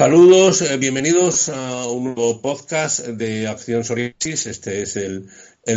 Saludos, 0.00 0.62
eh, 0.62 0.78
bienvenidos 0.78 1.50
a 1.50 1.86
un 1.86 2.14
nuevo 2.14 2.40
podcast 2.40 3.00
de 3.00 3.46
Acción 3.46 3.84
Psoriasis. 3.84 4.46
Este 4.46 4.80
es 4.80 4.96
el, 4.96 5.28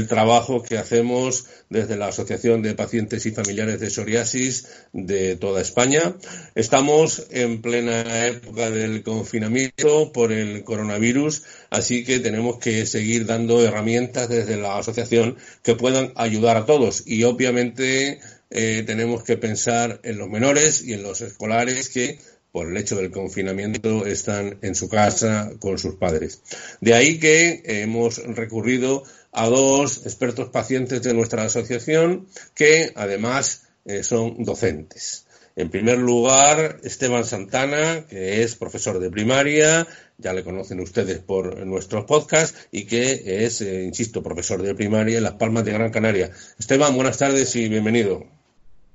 trabajo 0.07 0.63
que 0.63 0.77
hacemos 0.77 1.47
desde 1.69 1.97
la 1.97 2.07
Asociación 2.07 2.61
de 2.61 2.73
Pacientes 2.73 3.25
y 3.25 3.31
Familiares 3.31 3.81
de 3.81 3.89
Psoriasis 3.89 4.65
de 4.93 5.35
toda 5.35 5.59
España. 5.59 6.15
Estamos 6.55 7.27
en 7.31 7.61
plena 7.61 8.27
época 8.27 8.71
del 8.71 9.03
confinamiento 9.03 10.13
por 10.13 10.31
el 10.31 10.63
coronavirus, 10.63 11.43
así 11.69 12.05
que 12.05 12.19
tenemos 12.19 12.59
que 12.59 12.85
seguir 12.85 13.25
dando 13.25 13.61
herramientas 13.61 14.30
desde 14.30 14.55
la 14.55 14.77
asociación 14.77 15.35
que 15.63 15.75
puedan 15.75 16.13
ayudar 16.15 16.55
a 16.55 16.65
todos. 16.65 17.03
Y 17.05 17.25
obviamente 17.25 18.21
eh, 18.55 18.83
tenemos 18.85 19.23
que 19.23 19.35
pensar 19.35 19.99
en 20.03 20.17
los 20.17 20.30
menores 20.30 20.81
y 20.81 20.93
en 20.93 21.03
los 21.03 21.19
escolares 21.19 21.89
que 21.89 22.19
por 22.53 22.69
el 22.69 22.77
hecho 22.77 22.95
del 22.95 23.09
confinamiento 23.09 24.05
están 24.05 24.59
en 24.61 24.75
su 24.75 24.87
casa 24.87 25.51
con 25.59 25.79
sus 25.79 25.95
padres. 25.95 26.43
De 26.81 26.93
ahí 26.93 27.19
que 27.19 27.63
hemos 27.65 28.23
recurrido 28.23 29.03
a 29.31 29.47
dos 29.47 30.05
expertos 30.05 30.49
pacientes 30.49 31.01
de 31.01 31.15
nuestra 31.15 31.43
asociación 31.43 32.27
que 32.53 32.93
además 32.95 33.67
eh, 33.85 34.03
son 34.03 34.43
docentes. 34.43 35.25
En 35.55 35.71
primer 35.71 35.97
lugar, 35.97 36.79
Esteban 36.83 37.25
Santana, 37.25 38.05
que 38.07 38.43
es 38.43 38.55
profesor 38.55 38.99
de 38.99 39.09
primaria, 39.09 39.87
ya 40.19 40.33
le 40.33 40.43
conocen 40.43 40.79
ustedes 40.79 41.19
por 41.19 41.65
nuestros 41.65 42.05
podcasts, 42.05 42.67
y 42.71 42.85
que 42.85 43.45
es, 43.45 43.61
eh, 43.61 43.83
insisto, 43.83 44.21
profesor 44.21 44.61
de 44.61 44.75
primaria 44.75 45.17
en 45.17 45.23
Las 45.23 45.33
Palmas 45.33 45.65
de 45.65 45.73
Gran 45.73 45.91
Canaria. 45.91 46.29
Esteban, 46.59 46.95
buenas 46.95 47.17
tardes 47.17 47.55
y 47.55 47.67
bienvenido. 47.67 48.25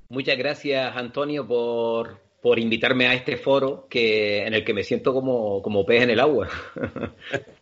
Muchas 0.09 0.37
gracias, 0.37 0.95
Antonio, 0.95 1.47
por, 1.47 2.19
por 2.41 2.59
invitarme 2.59 3.07
a 3.07 3.13
este 3.13 3.37
foro 3.37 3.87
que 3.89 4.45
en 4.45 4.53
el 4.53 4.63
que 4.63 4.73
me 4.73 4.83
siento 4.83 5.13
como, 5.13 5.61
como 5.61 5.85
pez 5.85 6.03
en 6.03 6.11
el 6.11 6.19
agua. 6.19 6.49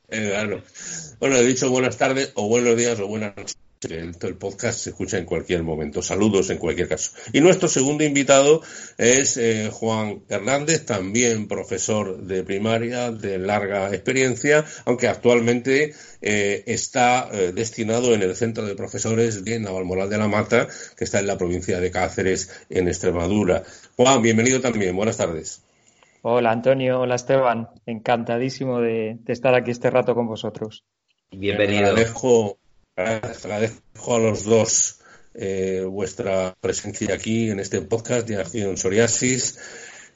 Eh. 0.10 0.32
Bueno, 1.20 1.36
he 1.36 1.46
dicho 1.46 1.70
buenas 1.70 1.98
tardes 1.98 2.32
o 2.36 2.48
buenos 2.48 2.78
días 2.78 2.98
o 3.02 3.08
buenas 3.08 3.36
noches. 3.36 3.58
El, 3.84 4.16
el, 4.20 4.36
podcast 4.36 4.80
se 4.80 4.90
escucha 4.90 5.18
en 5.18 5.26
cualquier 5.26 5.62
momento. 5.62 6.02
Saludos 6.02 6.50
en 6.50 6.58
cualquier 6.58 6.88
caso. 6.88 7.12
Y 7.32 7.42
nuestro 7.42 7.70
segundo 7.70 8.04
invitado 8.04 8.62
es 8.98 9.38
eh, 9.38 9.70
Juan 9.72 10.24
Hernández, 10.30 10.86
también 10.86 11.48
profesor 11.48 12.24
de 12.24 12.44
primaria 12.44 13.12
de 13.12 13.38
larga 13.38 13.94
experiencia, 13.94 14.66
aunque 14.86 15.08
actualmente 15.08 15.94
eh, 16.22 16.64
está 16.66 17.30
eh, 17.32 17.52
destinado 17.54 18.16
en 18.16 18.24
el 18.24 18.36
Centro 18.36 18.66
de 18.66 18.76
Profesores 18.76 19.46
de 19.46 19.60
Navalmoral 19.60 20.10
de 20.10 20.18
la 20.18 20.28
Mata, 20.28 20.68
que 20.98 21.04
está 21.04 21.20
en 21.20 21.28
la 21.28 21.38
provincia 21.38 21.80
de 21.80 21.92
Cáceres, 21.92 22.66
en 22.70 22.88
Extremadura. 22.88 23.64
Juan, 23.96 24.22
bienvenido 24.24 24.60
también. 24.60 24.96
Buenas 24.96 25.18
tardes. 25.18 25.62
Hola 26.24 26.52
Antonio, 26.52 27.02
hola 27.02 27.16
Esteban. 27.16 27.70
Encantadísimo 27.86 28.82
de, 28.82 29.18
de 29.20 29.34
estar 29.34 29.54
aquí 29.54 29.70
este 29.70 29.92
rato 29.92 30.16
con 30.16 30.28
vosotros. 30.28 30.84
Bienvenido. 31.32 31.88
Agradezco, 31.88 32.58
agradezco 32.98 34.16
a 34.16 34.20
los 34.20 34.44
dos 34.44 35.00
eh, 35.36 35.86
vuestra 35.88 36.56
presencia 36.60 37.14
aquí 37.14 37.52
en 37.52 37.60
este 37.60 37.82
podcast 37.82 38.28
de 38.28 38.38
Acción 38.38 38.76
Psoriasis. 38.76 39.60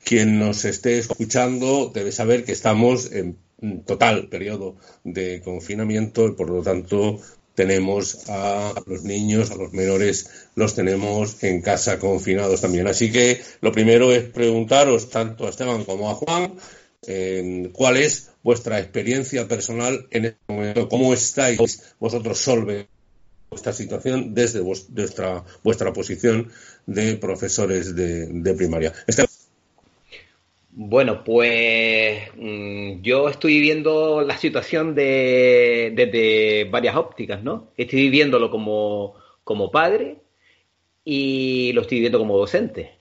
Quien 0.04 0.40
nos 0.40 0.66
esté 0.66 0.98
escuchando 0.98 1.92
debe 1.94 2.12
saber 2.12 2.44
que 2.44 2.54
estamos 2.54 3.12
en 3.12 3.38
total 3.86 4.30
periodo 4.30 4.76
de 5.04 5.42
confinamiento 5.44 6.28
y 6.28 6.32
por 6.32 6.50
lo 6.50 6.64
tanto 6.64 7.20
tenemos 7.54 8.28
a 8.30 8.74
los 8.88 9.04
niños, 9.04 9.52
a 9.52 9.56
los 9.56 9.74
menores, 9.74 10.50
los 10.56 10.74
tenemos 10.74 11.44
en 11.44 11.62
casa 11.62 12.00
confinados 12.00 12.62
también. 12.62 12.88
Así 12.88 13.12
que 13.12 13.42
lo 13.62 13.72
primero 13.72 14.12
es 14.12 14.24
preguntaros 14.24 15.12
tanto 15.12 15.46
a 15.46 15.50
Esteban 15.52 15.84
como 15.84 16.10
a 16.10 16.16
Juan 16.16 16.56
eh, 17.06 17.70
cuál 17.74 17.98
es 17.98 18.31
vuestra 18.44 18.80
experiencia 18.80 19.48
personal 19.48 20.08
en 20.12 20.26
este 20.26 20.40
momento, 20.48 20.90
cómo 20.90 21.14
estáis 21.14 21.96
vosotros 22.00 22.38
solve 22.38 22.88
esta 23.52 23.74
situación 23.74 24.34
desde 24.34 24.62
vuestra, 24.62 25.44
vuestra 25.64 25.92
posición 25.92 26.50
de 26.86 27.18
profesores 27.18 27.96
de, 27.96 28.28
de 28.28 28.54
primaria. 28.54 28.94
Bueno, 30.74 31.24
pues 31.26 32.30
mmm, 32.38 33.02
yo 33.02 33.28
estoy 33.28 33.56
viviendo 33.56 34.22
la 34.22 34.38
situación 34.38 34.96
de, 34.96 35.92
desde 35.94 36.64
varias 36.70 36.96
ópticas, 36.96 37.44
¿no? 37.44 37.72
Estoy 37.76 38.04
viviéndolo 38.04 38.50
como, 38.50 39.16
como 39.44 39.70
padre 39.70 40.16
y 41.04 41.74
lo 41.74 41.82
estoy 41.82 41.98
viviendo 41.98 42.20
como 42.20 42.38
docente. 42.38 42.92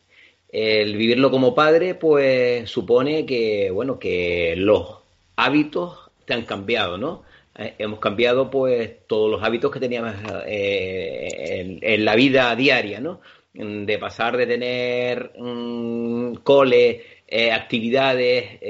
El 0.48 0.96
vivirlo 0.96 1.30
como 1.30 1.54
padre, 1.54 1.94
pues 1.94 2.68
supone 2.68 3.24
que, 3.24 3.70
bueno, 3.70 4.00
que 4.00 4.54
los 4.56 5.00
hábitos 5.46 6.10
te 6.24 6.34
han 6.34 6.44
cambiado, 6.44 6.98
¿no? 6.98 7.22
Eh, 7.56 7.74
hemos 7.78 7.98
cambiado, 7.98 8.50
pues, 8.50 9.06
todos 9.06 9.30
los 9.30 9.42
hábitos 9.42 9.70
que 9.70 9.80
teníamos 9.80 10.14
eh, 10.46 11.78
en, 11.82 12.04
la 12.04 12.14
vida 12.14 12.54
diaria, 12.54 13.00
¿no? 13.00 13.20
De 13.52 13.98
pasar 13.98 14.36
de 14.36 14.46
tener 14.46 15.32
mmm, 15.36 16.34
cole 16.44 17.02
eh, 17.26 17.50
actividades, 17.52 18.60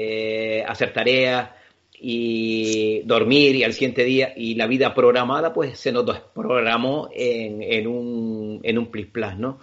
hacer 0.67 0.91
tareas 0.91 1.51
y 1.93 3.01
dormir 3.01 3.55
y 3.55 3.63
al 3.63 3.73
siguiente 3.73 4.03
día 4.03 4.33
y 4.35 4.55
la 4.55 4.65
vida 4.65 4.95
programada 4.95 5.53
pues 5.53 5.77
se 5.77 5.91
nos 5.91 6.03
desprogramó 6.03 7.09
en, 7.13 7.85
un, 7.85 8.59
en 8.63 8.77
un 8.79 8.87
plis 8.87 9.05
plus, 9.05 9.37
¿no? 9.37 9.59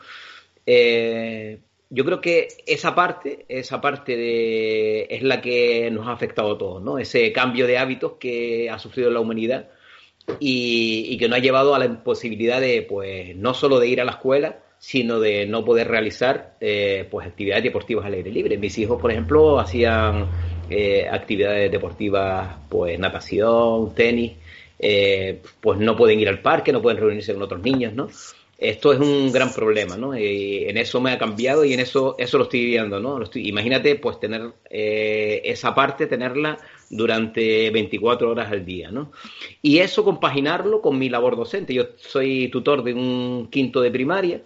Yo 1.90 2.04
creo 2.04 2.20
que 2.20 2.48
esa 2.66 2.94
parte, 2.94 3.46
esa 3.48 3.80
parte 3.80 4.16
de, 4.16 5.06
es 5.10 5.22
la 5.22 5.40
que 5.40 5.90
nos 5.90 6.06
ha 6.06 6.12
afectado 6.12 6.52
a 6.52 6.58
todos, 6.58 6.82
¿no? 6.82 6.98
Ese 6.98 7.32
cambio 7.32 7.66
de 7.66 7.78
hábitos 7.78 8.12
que 8.20 8.68
ha 8.70 8.78
sufrido 8.78 9.10
la 9.10 9.20
humanidad 9.20 9.68
y, 10.38 11.06
y 11.08 11.18
que 11.18 11.28
nos 11.28 11.38
ha 11.38 11.42
llevado 11.42 11.74
a 11.74 11.78
la 11.78 11.86
imposibilidad 11.86 12.60
de, 12.60 12.82
pues, 12.82 13.34
no 13.36 13.54
solo 13.54 13.78
de 13.80 13.88
ir 13.88 14.00
a 14.00 14.04
la 14.04 14.12
escuela, 14.12 14.58
sino 14.78 15.18
de 15.18 15.46
no 15.46 15.64
poder 15.64 15.88
realizar 15.88 16.54
eh, 16.60 17.06
pues 17.10 17.26
actividades 17.26 17.64
deportivas 17.64 18.06
al 18.06 18.14
aire 18.14 18.30
libre. 18.30 18.56
Mis 18.58 18.78
hijos, 18.78 19.00
por 19.00 19.10
ejemplo, 19.10 19.58
hacían 19.58 20.28
eh, 20.70 21.06
actividades 21.10 21.70
deportivas, 21.70 22.56
pues 22.68 22.98
natación, 22.98 23.94
tenis, 23.94 24.32
eh, 24.78 25.40
pues 25.60 25.80
no 25.80 25.96
pueden 25.96 26.20
ir 26.20 26.28
al 26.28 26.40
parque, 26.40 26.72
no 26.72 26.80
pueden 26.80 27.00
reunirse 27.00 27.32
con 27.32 27.42
otros 27.42 27.60
niños, 27.60 27.92
¿no? 27.92 28.08
Esto 28.58 28.92
es 28.92 28.98
un 28.98 29.30
gran 29.30 29.52
problema, 29.52 29.96
¿no? 29.96 30.18
Y 30.18 30.64
en 30.68 30.78
eso 30.78 31.00
me 31.00 31.12
ha 31.12 31.18
cambiado 31.18 31.64
y 31.64 31.72
en 31.74 31.78
eso 31.78 32.16
eso 32.18 32.38
lo 32.38 32.44
estoy 32.44 32.64
viviendo, 32.64 32.98
¿no? 32.98 33.20
Imagínate, 33.34 33.94
pues 33.94 34.18
tener 34.18 34.52
eh, 34.68 35.40
esa 35.44 35.76
parte, 35.76 36.08
tenerla 36.08 36.58
durante 36.90 37.70
24 37.70 38.28
horas 38.28 38.50
al 38.50 38.64
día, 38.64 38.90
¿no? 38.90 39.12
Y 39.62 39.78
eso 39.78 40.02
compaginarlo 40.02 40.82
con 40.82 40.98
mi 40.98 41.08
labor 41.08 41.36
docente. 41.36 41.72
Yo 41.72 41.84
soy 41.98 42.48
tutor 42.48 42.82
de 42.82 42.94
un 42.94 43.48
quinto 43.48 43.80
de 43.80 43.92
primaria 43.92 44.42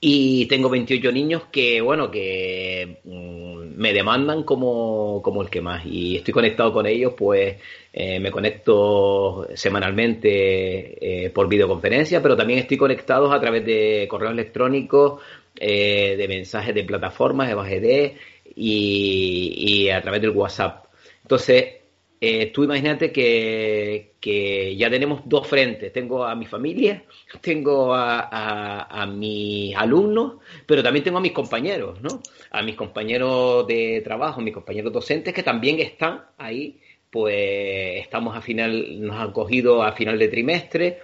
y 0.00 0.46
tengo 0.46 0.70
28 0.70 1.10
niños 1.10 1.44
que, 1.50 1.80
bueno, 1.80 2.10
que 2.10 3.00
mmm, 3.04 3.76
me 3.76 3.92
demandan 3.92 4.44
como, 4.44 5.20
como, 5.22 5.42
el 5.42 5.50
que 5.50 5.60
más. 5.60 5.84
Y 5.86 6.16
estoy 6.16 6.32
conectado 6.34 6.72
con 6.72 6.86
ellos, 6.86 7.14
pues 7.16 7.56
eh, 7.92 8.20
me 8.20 8.30
conecto 8.30 9.48
semanalmente 9.54 11.24
eh, 11.26 11.30
por 11.30 11.48
videoconferencia, 11.48 12.22
pero 12.22 12.36
también 12.36 12.60
estoy 12.60 12.76
conectado 12.76 13.32
a 13.32 13.40
través 13.40 13.64
de 13.64 14.06
correos 14.08 14.32
electrónicos, 14.32 15.20
eh, 15.56 16.14
de 16.16 16.28
mensajes 16.28 16.74
de 16.74 16.84
plataformas, 16.84 17.48
de 17.48 17.54
BGD 17.54 18.18
y 18.56 19.88
a 19.90 20.00
través 20.00 20.20
del 20.20 20.30
WhatsApp. 20.30 20.86
Entonces, 21.22 21.78
eh, 22.20 22.46
tú 22.52 22.64
imagínate 22.64 23.12
que, 23.12 24.14
que, 24.20 24.76
ya 24.76 24.90
tenemos 24.90 25.22
dos 25.24 25.46
frentes. 25.46 25.92
Tengo 25.92 26.24
a 26.24 26.34
mi 26.34 26.46
familia, 26.46 27.04
tengo 27.40 27.94
a, 27.94 28.82
a, 28.82 29.06
mis 29.06 29.74
alumnos, 29.76 30.36
pero 30.66 30.82
también 30.82 31.04
tengo 31.04 31.18
a 31.18 31.22
mis 31.22 31.32
compañeros, 31.32 32.00
¿no? 32.02 32.20
A 32.50 32.62
mis 32.62 32.74
compañeros 32.74 33.66
de 33.66 34.00
trabajo, 34.02 34.40
mis 34.40 34.54
compañeros 34.54 34.92
docentes 34.92 35.32
que 35.34 35.42
también 35.42 35.80
están 35.80 36.24
ahí. 36.38 36.80
Pues 37.10 38.02
estamos 38.02 38.36
a 38.36 38.42
final, 38.42 39.00
nos 39.00 39.16
han 39.16 39.32
cogido 39.32 39.82
a 39.82 39.92
final 39.92 40.18
de 40.18 40.28
trimestre, 40.28 40.98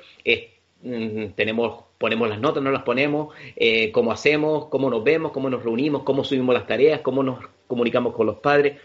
mm, 0.82 1.28
tenemos 1.34 1.84
ponemos 2.04 2.28
las 2.28 2.38
notas, 2.38 2.62
no 2.62 2.70
las 2.70 2.82
ponemos, 2.82 3.34
eh, 3.56 3.90
cómo 3.90 4.12
hacemos, 4.12 4.66
cómo 4.66 4.90
nos 4.90 5.02
vemos, 5.02 5.32
cómo 5.32 5.48
nos 5.48 5.62
reunimos, 5.62 6.02
cómo 6.02 6.22
subimos 6.22 6.54
las 6.54 6.66
tareas, 6.66 7.00
cómo 7.00 7.22
nos 7.22 7.38
comunicamos 7.66 8.14
con 8.14 8.26
los 8.26 8.40
padres. 8.40 8.78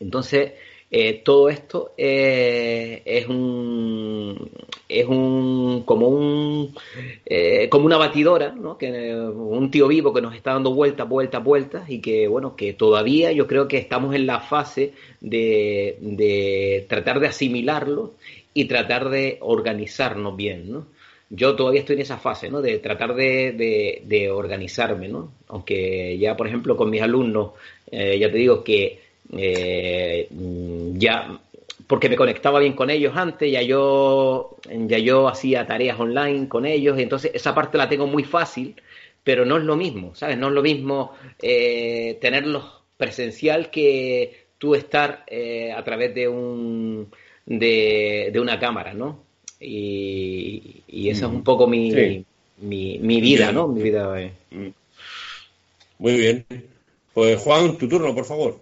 Entonces, 0.00 0.52
eh, 0.94 1.22
todo 1.24 1.48
esto 1.48 1.94
eh, 1.96 3.00
es 3.06 3.26
un 3.26 4.50
es 4.86 5.06
un 5.06 5.84
como 5.86 6.08
un 6.08 6.74
eh, 7.24 7.70
como 7.70 7.86
una 7.86 7.96
batidora 7.96 8.52
¿no? 8.52 8.76
que 8.76 9.14
un 9.16 9.70
tío 9.70 9.88
vivo 9.88 10.12
que 10.12 10.20
nos 10.20 10.34
está 10.34 10.52
dando 10.52 10.74
vueltas 10.74 11.08
vueltas 11.08 11.42
vueltas 11.42 11.88
y 11.88 12.02
que 12.02 12.28
bueno 12.28 12.56
que 12.56 12.74
todavía 12.74 13.32
yo 13.32 13.46
creo 13.46 13.68
que 13.68 13.78
estamos 13.78 14.14
en 14.14 14.26
la 14.26 14.40
fase 14.40 14.92
de, 15.22 15.96
de 16.02 16.84
tratar 16.90 17.20
de 17.20 17.28
asimilarlo 17.28 18.12
y 18.52 18.66
tratar 18.66 19.08
de 19.08 19.38
organizarnos 19.40 20.36
bien 20.36 20.70
¿no? 20.70 20.88
yo 21.30 21.56
todavía 21.56 21.80
estoy 21.80 21.96
en 21.96 22.02
esa 22.02 22.18
fase, 22.18 22.50
¿no? 22.50 22.60
De 22.60 22.78
tratar 22.78 23.14
de, 23.14 23.52
de, 23.52 24.02
de 24.04 24.30
organizarme, 24.30 25.08
¿no? 25.08 25.32
Aunque 25.48 26.18
ya, 26.18 26.36
por 26.36 26.46
ejemplo, 26.46 26.76
con 26.76 26.90
mis 26.90 27.00
alumnos, 27.00 27.52
ya 27.90 28.30
te 28.30 28.36
digo 28.36 28.62
que 28.62 29.01
eh, 29.32 30.28
ya 30.94 31.40
porque 31.86 32.08
me 32.08 32.16
conectaba 32.16 32.58
bien 32.58 32.72
con 32.72 32.88
ellos 32.88 33.12
antes, 33.16 33.52
ya 33.52 33.60
yo, 33.60 34.56
ya 34.64 34.98
yo 34.98 35.28
hacía 35.28 35.66
tareas 35.66 36.00
online 36.00 36.48
con 36.48 36.64
ellos, 36.64 36.98
y 36.98 37.02
entonces 37.02 37.32
esa 37.34 37.54
parte 37.54 37.76
la 37.76 37.88
tengo 37.88 38.06
muy 38.06 38.24
fácil, 38.24 38.76
pero 39.24 39.44
no 39.44 39.58
es 39.58 39.64
lo 39.64 39.76
mismo, 39.76 40.14
¿sabes? 40.14 40.38
No 40.38 40.48
es 40.48 40.54
lo 40.54 40.62
mismo 40.62 41.12
eh, 41.40 42.18
tenerlos 42.20 42.64
presencial 42.96 43.70
que 43.70 44.46
tú 44.58 44.74
estar 44.74 45.24
eh, 45.26 45.72
a 45.72 45.84
través 45.84 46.14
de 46.14 46.28
un 46.28 47.08
de, 47.44 48.32
una 48.40 48.58
cámara, 48.58 48.94
¿no? 48.94 49.24
Y, 49.60 50.82
y 50.88 51.10
esa 51.10 51.26
es 51.26 51.32
un 51.32 51.44
poco 51.44 51.66
mi, 51.66 52.24
mi, 52.58 52.98
mi, 52.98 53.20
vida, 53.20 53.52
¿no? 53.52 53.68
Mi 53.68 53.82
vida. 53.82 54.20
Eh. 54.20 54.32
Muy 55.98 56.16
bien. 56.16 56.46
Pues 57.12 57.38
Juan, 57.38 57.76
tu 57.76 57.88
turno, 57.88 58.14
por 58.14 58.24
favor. 58.24 58.60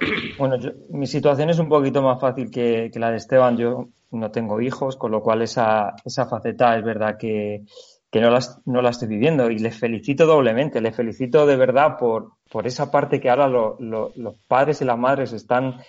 Bueno, 0.38 0.56
mi 0.90 1.06
situación 1.06 1.50
es 1.50 1.58
un 1.58 1.68
poquito 1.68 2.02
más 2.02 2.20
fácil 2.20 2.50
que, 2.50 2.90
la 2.94 3.10
de 3.10 3.16
Esteban. 3.16 3.56
Yo 3.56 3.88
no 4.10 4.30
tengo 4.30 4.60
hijos, 4.60 4.96
con 4.96 5.10
lo 5.10 5.22
cual 5.22 5.42
esa, 5.42 5.94
esa 6.04 6.26
faceta 6.26 6.76
es 6.76 6.84
verdad 6.84 7.16
que, 7.18 7.64
no, 8.12 8.30
la, 8.30 8.40
no 8.64 8.82
la 8.82 8.90
estoy 8.90 9.08
viviendo 9.08 9.50
y 9.50 9.58
les 9.58 9.78
felicito 9.78 10.26
doblemente. 10.26 10.80
Les 10.80 10.94
felicito 10.94 11.46
de 11.46 11.56
verdad 11.56 11.96
por, 11.98 12.32
por 12.50 12.66
esa 12.66 12.90
parte 12.90 13.20
que 13.20 13.30
ahora 13.30 13.48
los 13.48 14.36
padres 14.48 14.80
y 14.80 14.84
las 14.84 14.98
madres 14.98 15.32
están, 15.32 15.80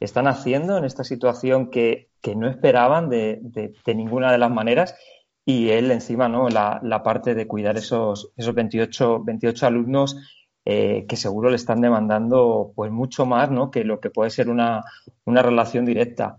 están 0.00 0.26
haciendo 0.26 0.78
en 0.78 0.84
esta 0.84 1.04
situación 1.04 1.70
que, 1.70 2.08
no 2.34 2.48
esperaban 2.48 3.08
de, 3.08 3.38
de, 3.40 3.94
ninguna 3.94 4.32
de 4.32 4.38
las 4.38 4.50
maneras. 4.50 4.96
Y 5.44 5.68
él 5.68 5.92
encima, 5.92 6.28
¿no? 6.28 6.48
La, 6.48 6.80
la 6.82 7.04
parte 7.04 7.36
de 7.36 7.46
cuidar 7.46 7.76
esos, 7.76 8.32
esos 8.36 8.52
28, 8.52 9.22
28 9.22 9.64
alumnos 9.64 10.16
eh, 10.68 11.06
que 11.08 11.14
seguro 11.14 11.48
le 11.48 11.54
están 11.54 11.80
demandando 11.80 12.72
pues 12.74 12.90
mucho 12.90 13.24
más 13.24 13.52
¿no? 13.52 13.70
que 13.70 13.84
lo 13.84 14.00
que 14.00 14.10
puede 14.10 14.30
ser 14.30 14.48
una, 14.48 14.82
relación 15.24 15.84
directa. 15.84 16.38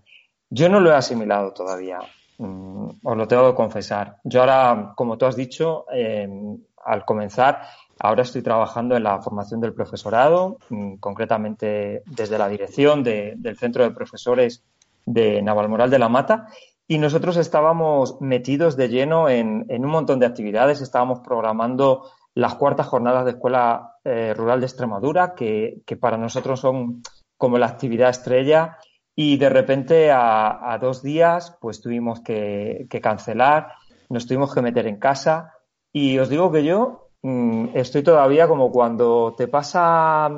Yo 0.49 0.67
no 0.67 0.81
lo 0.81 0.91
he 0.91 0.95
asimilado 0.95 1.53
todavía, 1.53 1.99
mm, 2.37 2.89
os 3.03 3.17
lo 3.17 3.25
tengo 3.25 3.49
que 3.49 3.55
confesar. 3.55 4.17
Yo 4.25 4.41
ahora, 4.41 4.91
como 4.97 5.17
tú 5.17 5.27
has 5.27 5.37
dicho, 5.37 5.85
em, 5.93 6.57
al 6.83 7.05
comenzar, 7.05 7.61
ahora 7.99 8.23
estoy 8.23 8.41
trabajando 8.41 8.97
en 8.97 9.03
la 9.03 9.21
formación 9.21 9.61
del 9.61 9.73
profesorado, 9.73 10.57
mm, 10.69 10.95
concretamente 10.97 12.03
desde 12.05 12.37
la 12.37 12.49
dirección 12.49 13.03
del 13.03 13.57
Centro 13.57 13.85
de 13.85 13.91
Profesores 13.91 14.61
de 15.05 15.41
Navalmoral 15.41 15.89
de 15.89 15.99
la 15.99 16.09
Mata, 16.09 16.47
y 16.85 16.97
nosotros 16.97 17.37
estábamos 17.37 18.19
metidos 18.19 18.75
de 18.75 18.89
lleno 18.89 19.29
en, 19.29 19.65
en 19.69 19.85
un 19.85 19.91
montón 19.91 20.19
de 20.19 20.25
actividades, 20.25 20.81
estábamos 20.81 21.19
programando 21.19 22.03
las 22.37 22.53
cuartas 22.53 22.85
jornadas 22.85 23.25
de 23.25 23.31
Escuela 23.31 23.95
eh, 24.03 24.31
Rural 24.35 24.59
de 24.59 24.67
Extremadura, 24.67 25.33
que, 25.33 25.81
para 25.99 26.17
nosotros 26.17 26.59
son 26.59 27.01
como 27.35 27.57
la 27.57 27.65
actividad 27.65 28.11
estrella, 28.11 28.77
y 29.15 29.37
de 29.37 29.49
repente 29.49 30.11
a, 30.11 30.77
dos 30.79 31.01
días 31.01 31.57
pues 31.59 31.81
tuvimos 31.81 32.19
que, 32.19 32.87
cancelar, 33.01 33.73
nos 34.09 34.27
tuvimos 34.27 34.53
que 34.53 34.61
meter 34.61 34.85
en 34.85 34.99
casa, 34.99 35.55
y 35.91 36.19
os 36.19 36.29
digo 36.29 36.51
que 36.51 36.63
yo 36.63 37.09
mm, 37.23 37.69
estoy 37.73 38.03
todavía 38.03 38.47
como 38.47 38.71
cuando 38.71 39.33
te 39.35 39.47
pasa 39.47 40.29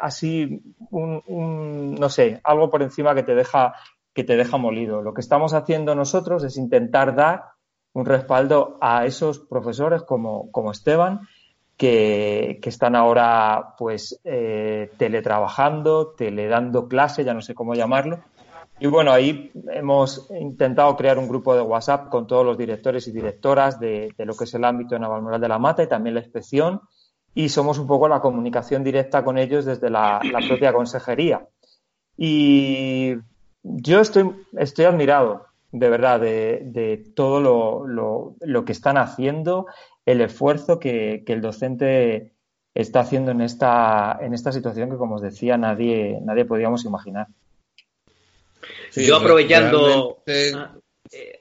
así 0.00 0.62
un, 0.92 1.96
no 1.98 2.08
sé, 2.08 2.40
algo 2.44 2.70
por 2.70 2.82
encima 2.82 3.16
que 3.16 3.24
te 3.24 3.34
deja 3.34 3.74
que 4.14 4.22
te 4.22 4.36
deja 4.36 4.58
molido. 4.58 5.02
Lo 5.02 5.12
que 5.12 5.20
estamos 5.20 5.54
haciendo 5.54 5.96
nosotros 5.96 6.44
es 6.44 6.56
intentar 6.56 7.16
dar 7.16 7.44
un 7.92 8.04
respaldo 8.04 8.78
a 8.80 9.06
esos 9.06 9.40
profesores 9.40 10.02
como, 10.02 10.50
como 10.52 10.70
Esteban 10.70 11.20
que, 11.78 12.60
están 12.64 12.96
ahora 12.96 13.76
pues 13.78 14.20
eh, 14.24 14.90
teletrabajando, 14.98 16.08
teledando 16.08 16.88
clase, 16.88 17.24
ya 17.24 17.32
no 17.32 17.40
sé 17.40 17.54
cómo 17.54 17.74
llamarlo. 17.74 18.18
Y 18.80 18.86
bueno, 18.86 19.12
ahí 19.12 19.50
hemos 19.72 20.28
intentado 20.30 20.96
crear 20.96 21.18
un 21.18 21.28
grupo 21.28 21.54
de 21.54 21.62
WhatsApp 21.62 22.10
con 22.10 22.26
todos 22.26 22.44
los 22.44 22.58
directores 22.58 23.08
y 23.08 23.12
directoras 23.12 23.80
de, 23.80 24.12
lo 24.18 24.36
que 24.36 24.44
es 24.44 24.54
el 24.54 24.64
ámbito 24.64 24.94
de 24.94 25.00
Navalmoral 25.00 25.40
de 25.40 25.48
la 25.48 25.58
Mata 25.58 25.82
y 25.82 25.88
también 25.88 26.14
la 26.14 26.20
inspección. 26.20 26.82
Y 27.34 27.48
somos 27.48 27.78
un 27.78 27.86
poco 27.86 28.08
la 28.08 28.20
comunicación 28.20 28.82
directa 28.82 29.24
con 29.24 29.38
ellos 29.38 29.64
desde 29.64 29.90
la, 29.90 30.20
propia 30.48 30.72
consejería. 30.72 31.46
Y 32.16 33.14
yo 33.62 34.00
estoy, 34.00 34.32
estoy 34.56 34.84
admirado, 34.84 35.46
de 35.70 35.90
verdad, 35.90 36.20
de, 36.20 37.12
todo 37.14 37.40
lo, 37.40 37.86
lo, 37.86 38.34
lo, 38.40 38.64
que 38.64 38.72
están 38.72 38.96
haciendo, 38.96 39.66
el 40.08 40.22
esfuerzo 40.22 40.78
que, 40.78 41.22
el 41.26 41.40
docente 41.42 42.32
está 42.74 43.00
haciendo 43.00 43.30
en 43.30 43.42
esta, 43.42 44.18
en 44.22 44.32
esta 44.32 44.52
situación 44.52 44.88
que, 44.88 44.96
como 44.96 45.16
os 45.16 45.22
decía, 45.22 45.58
nadie, 45.58 46.18
nadie 46.22 46.46
podíamos 46.46 46.86
imaginar. 46.86 47.26
Yo 48.96 49.16
aprovechando... 49.16 50.22
Ah, 50.54 50.74
eh, 51.12 51.40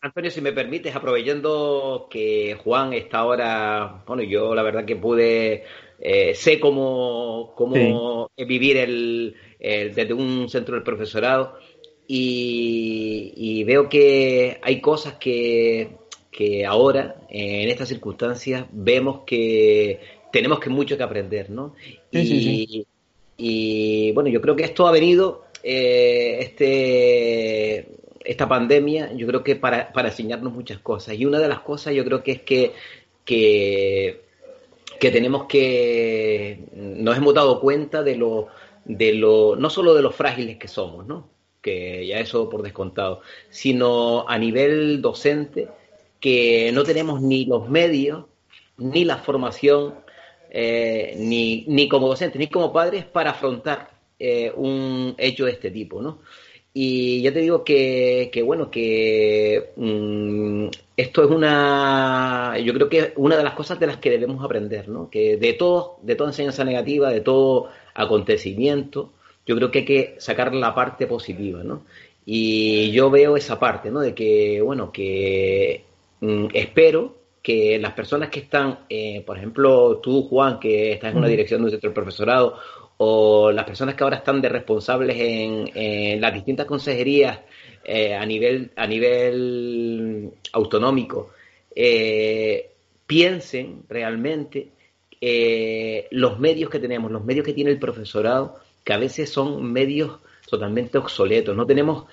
Antonio, 0.00 0.30
si 0.30 0.40
me 0.40 0.52
permites, 0.52 0.96
aprovechando 0.96 2.08
que 2.10 2.56
Juan 2.62 2.92
está 2.92 3.18
ahora, 3.18 4.02
bueno, 4.04 4.24
yo 4.24 4.52
la 4.54 4.62
verdad 4.62 4.84
que 4.84 4.96
pude, 4.96 5.64
eh, 6.00 6.34
sé 6.34 6.58
cómo, 6.58 7.54
cómo 7.56 8.30
vivir 8.36 8.78
el, 8.78 9.36
desde 9.60 10.12
un 10.12 10.48
centro 10.48 10.74
del 10.74 10.82
profesorado 10.82 11.56
y, 12.06 13.32
y, 13.36 13.64
veo 13.64 13.88
que 13.88 14.58
hay 14.62 14.80
cosas 14.80 15.14
que 15.14 16.03
que 16.34 16.66
ahora, 16.66 17.14
en 17.28 17.68
estas 17.68 17.88
circunstancias, 17.88 18.64
vemos 18.72 19.20
que 19.24 20.00
tenemos 20.32 20.58
que 20.58 20.68
mucho 20.68 20.96
que 20.96 21.04
aprender, 21.04 21.48
¿no? 21.48 21.76
y, 22.10 22.84
y, 23.36 24.10
bueno, 24.12 24.28
yo 24.30 24.40
creo 24.40 24.56
que 24.56 24.64
esto 24.64 24.88
ha 24.88 24.90
venido, 24.90 25.44
eh, 25.62 26.38
este, 26.40 27.86
esta 28.24 28.48
pandemia, 28.48 29.12
yo 29.12 29.28
creo 29.28 29.44
que 29.44 29.54
para, 29.54 29.92
para 29.92 30.08
enseñarnos 30.08 30.52
muchas 30.52 30.78
cosas. 30.80 31.14
Y 31.14 31.24
una 31.24 31.38
de 31.38 31.46
las 31.46 31.60
cosas 31.60 31.94
yo 31.94 32.04
creo 32.04 32.24
que 32.24 32.32
es 32.32 32.40
que, 32.40 32.72
que, 33.24 34.22
que 34.98 35.10
tenemos 35.12 35.44
que, 35.44 36.64
nos 36.74 37.16
hemos 37.16 37.32
dado 37.32 37.60
cuenta 37.60 38.02
de 38.02 38.16
lo, 38.16 38.48
de 38.84 39.14
lo, 39.14 39.54
no 39.54 39.70
solo 39.70 39.94
de 39.94 40.02
los 40.02 40.16
frágiles 40.16 40.56
que 40.56 40.66
somos, 40.66 41.06
¿no? 41.06 41.28
que 41.62 42.06
ya 42.06 42.18
eso 42.18 42.50
por 42.50 42.62
descontado, 42.62 43.22
sino 43.50 44.28
a 44.28 44.36
nivel 44.36 45.00
docente, 45.00 45.68
que 46.24 46.72
no 46.72 46.84
tenemos 46.84 47.20
ni 47.20 47.44
los 47.44 47.68
medios, 47.68 48.24
ni 48.78 49.04
la 49.04 49.18
formación, 49.18 49.96
eh, 50.48 51.14
ni, 51.18 51.66
ni, 51.68 51.86
como 51.86 52.08
docentes, 52.08 52.38
ni 52.38 52.46
como 52.46 52.72
padres 52.72 53.04
para 53.04 53.32
afrontar 53.32 53.90
eh, 54.18 54.50
un 54.56 55.14
hecho 55.18 55.44
de 55.44 55.52
este 55.52 55.70
tipo, 55.70 56.00
¿no? 56.00 56.20
Y 56.72 57.20
ya 57.20 57.30
te 57.30 57.40
digo 57.40 57.62
que, 57.62 58.42
bueno, 58.42 58.70
que 58.70 59.72
mm, 59.76 60.68
esto 60.96 61.24
es 61.24 61.30
una, 61.30 62.56
yo 62.64 62.72
creo 62.72 62.88
que 62.88 62.98
es 63.00 63.12
una 63.16 63.36
de 63.36 63.44
las 63.44 63.52
cosas 63.52 63.78
de 63.78 63.86
las 63.86 63.98
que 63.98 64.08
debemos 64.08 64.42
aprender, 64.42 64.88
¿no? 64.88 65.10
Que 65.10 65.36
de 65.36 65.52
todo, 65.52 65.98
de 66.00 66.14
toda 66.14 66.30
enseñanza 66.30 66.64
negativa, 66.64 67.10
de 67.10 67.20
todo 67.20 67.68
acontecimiento, 67.92 69.12
yo 69.44 69.56
creo 69.56 69.70
que 69.70 69.80
hay 69.80 69.84
que 69.84 70.14
sacar 70.20 70.54
la 70.54 70.74
parte 70.74 71.06
positiva, 71.06 71.62
¿no? 71.62 71.84
Y 72.24 72.92
yo 72.92 73.10
veo 73.10 73.36
esa 73.36 73.60
parte, 73.60 73.90
¿no? 73.90 74.00
De 74.00 74.14
que, 74.14 74.62
bueno, 74.62 74.90
que 74.90 75.84
Mm, 76.24 76.46
espero 76.54 77.18
que 77.42 77.78
las 77.78 77.92
personas 77.92 78.30
que 78.30 78.40
están, 78.40 78.86
eh, 78.88 79.22
por 79.26 79.36
ejemplo, 79.36 79.98
tú, 79.98 80.22
Juan, 80.22 80.58
que 80.58 80.92
estás 80.92 81.12
en 81.12 81.18
una 81.18 81.28
dirección 81.28 81.60
de 81.60 81.64
un 81.66 81.70
centro 81.70 81.90
de 81.90 81.94
profesorado, 81.94 82.58
o 82.96 83.52
las 83.52 83.66
personas 83.66 83.94
que 83.94 84.04
ahora 84.04 84.16
están 84.16 84.40
de 84.40 84.48
responsables 84.48 85.16
en, 85.18 86.20
las 86.20 86.32
distintas 86.32 86.64
consejerías 86.64 87.40
eh, 87.84 88.14
a, 88.14 88.24
nivel, 88.24 88.70
a 88.76 88.86
nivel 88.86 90.30
autonómico 90.52 91.32
eh, 91.76 92.70
piensen 93.06 93.82
realmente 93.86 94.68
eh, 95.20 96.06
los 96.10 96.38
medios 96.38 96.70
que 96.70 96.78
tenemos, 96.78 97.10
los 97.10 97.24
medios 97.24 97.44
que 97.44 97.52
tiene 97.52 97.70
el 97.70 97.78
profesorado, 97.78 98.60
que 98.82 98.94
a 98.94 98.98
veces 98.98 99.28
son 99.28 99.70
medios 99.70 100.20
totalmente 100.48 100.96
obsoletos. 100.96 101.54
No 101.54 101.66
tenemos 101.66 102.06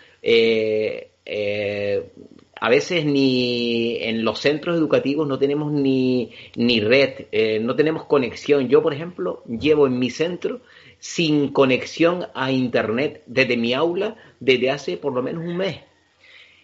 a 2.63 2.69
veces 2.69 3.05
ni 3.05 3.97
en 4.01 4.23
los 4.23 4.39
centros 4.39 4.77
educativos 4.77 5.27
no 5.27 5.39
tenemos 5.39 5.71
ni, 5.71 6.31
ni 6.55 6.79
red, 6.79 7.25
eh, 7.31 7.59
no 7.59 7.75
tenemos 7.75 8.05
conexión. 8.05 8.69
Yo, 8.69 8.83
por 8.83 8.93
ejemplo, 8.93 9.43
llevo 9.45 9.87
en 9.87 9.97
mi 9.97 10.11
centro 10.11 10.61
sin 10.99 11.51
conexión 11.53 12.27
a 12.35 12.51
Internet 12.51 13.23
desde 13.25 13.57
mi 13.57 13.73
aula 13.73 14.15
desde 14.39 14.69
hace 14.69 14.97
por 14.97 15.11
lo 15.11 15.23
menos 15.23 15.43
un 15.43 15.57
mes. 15.57 15.79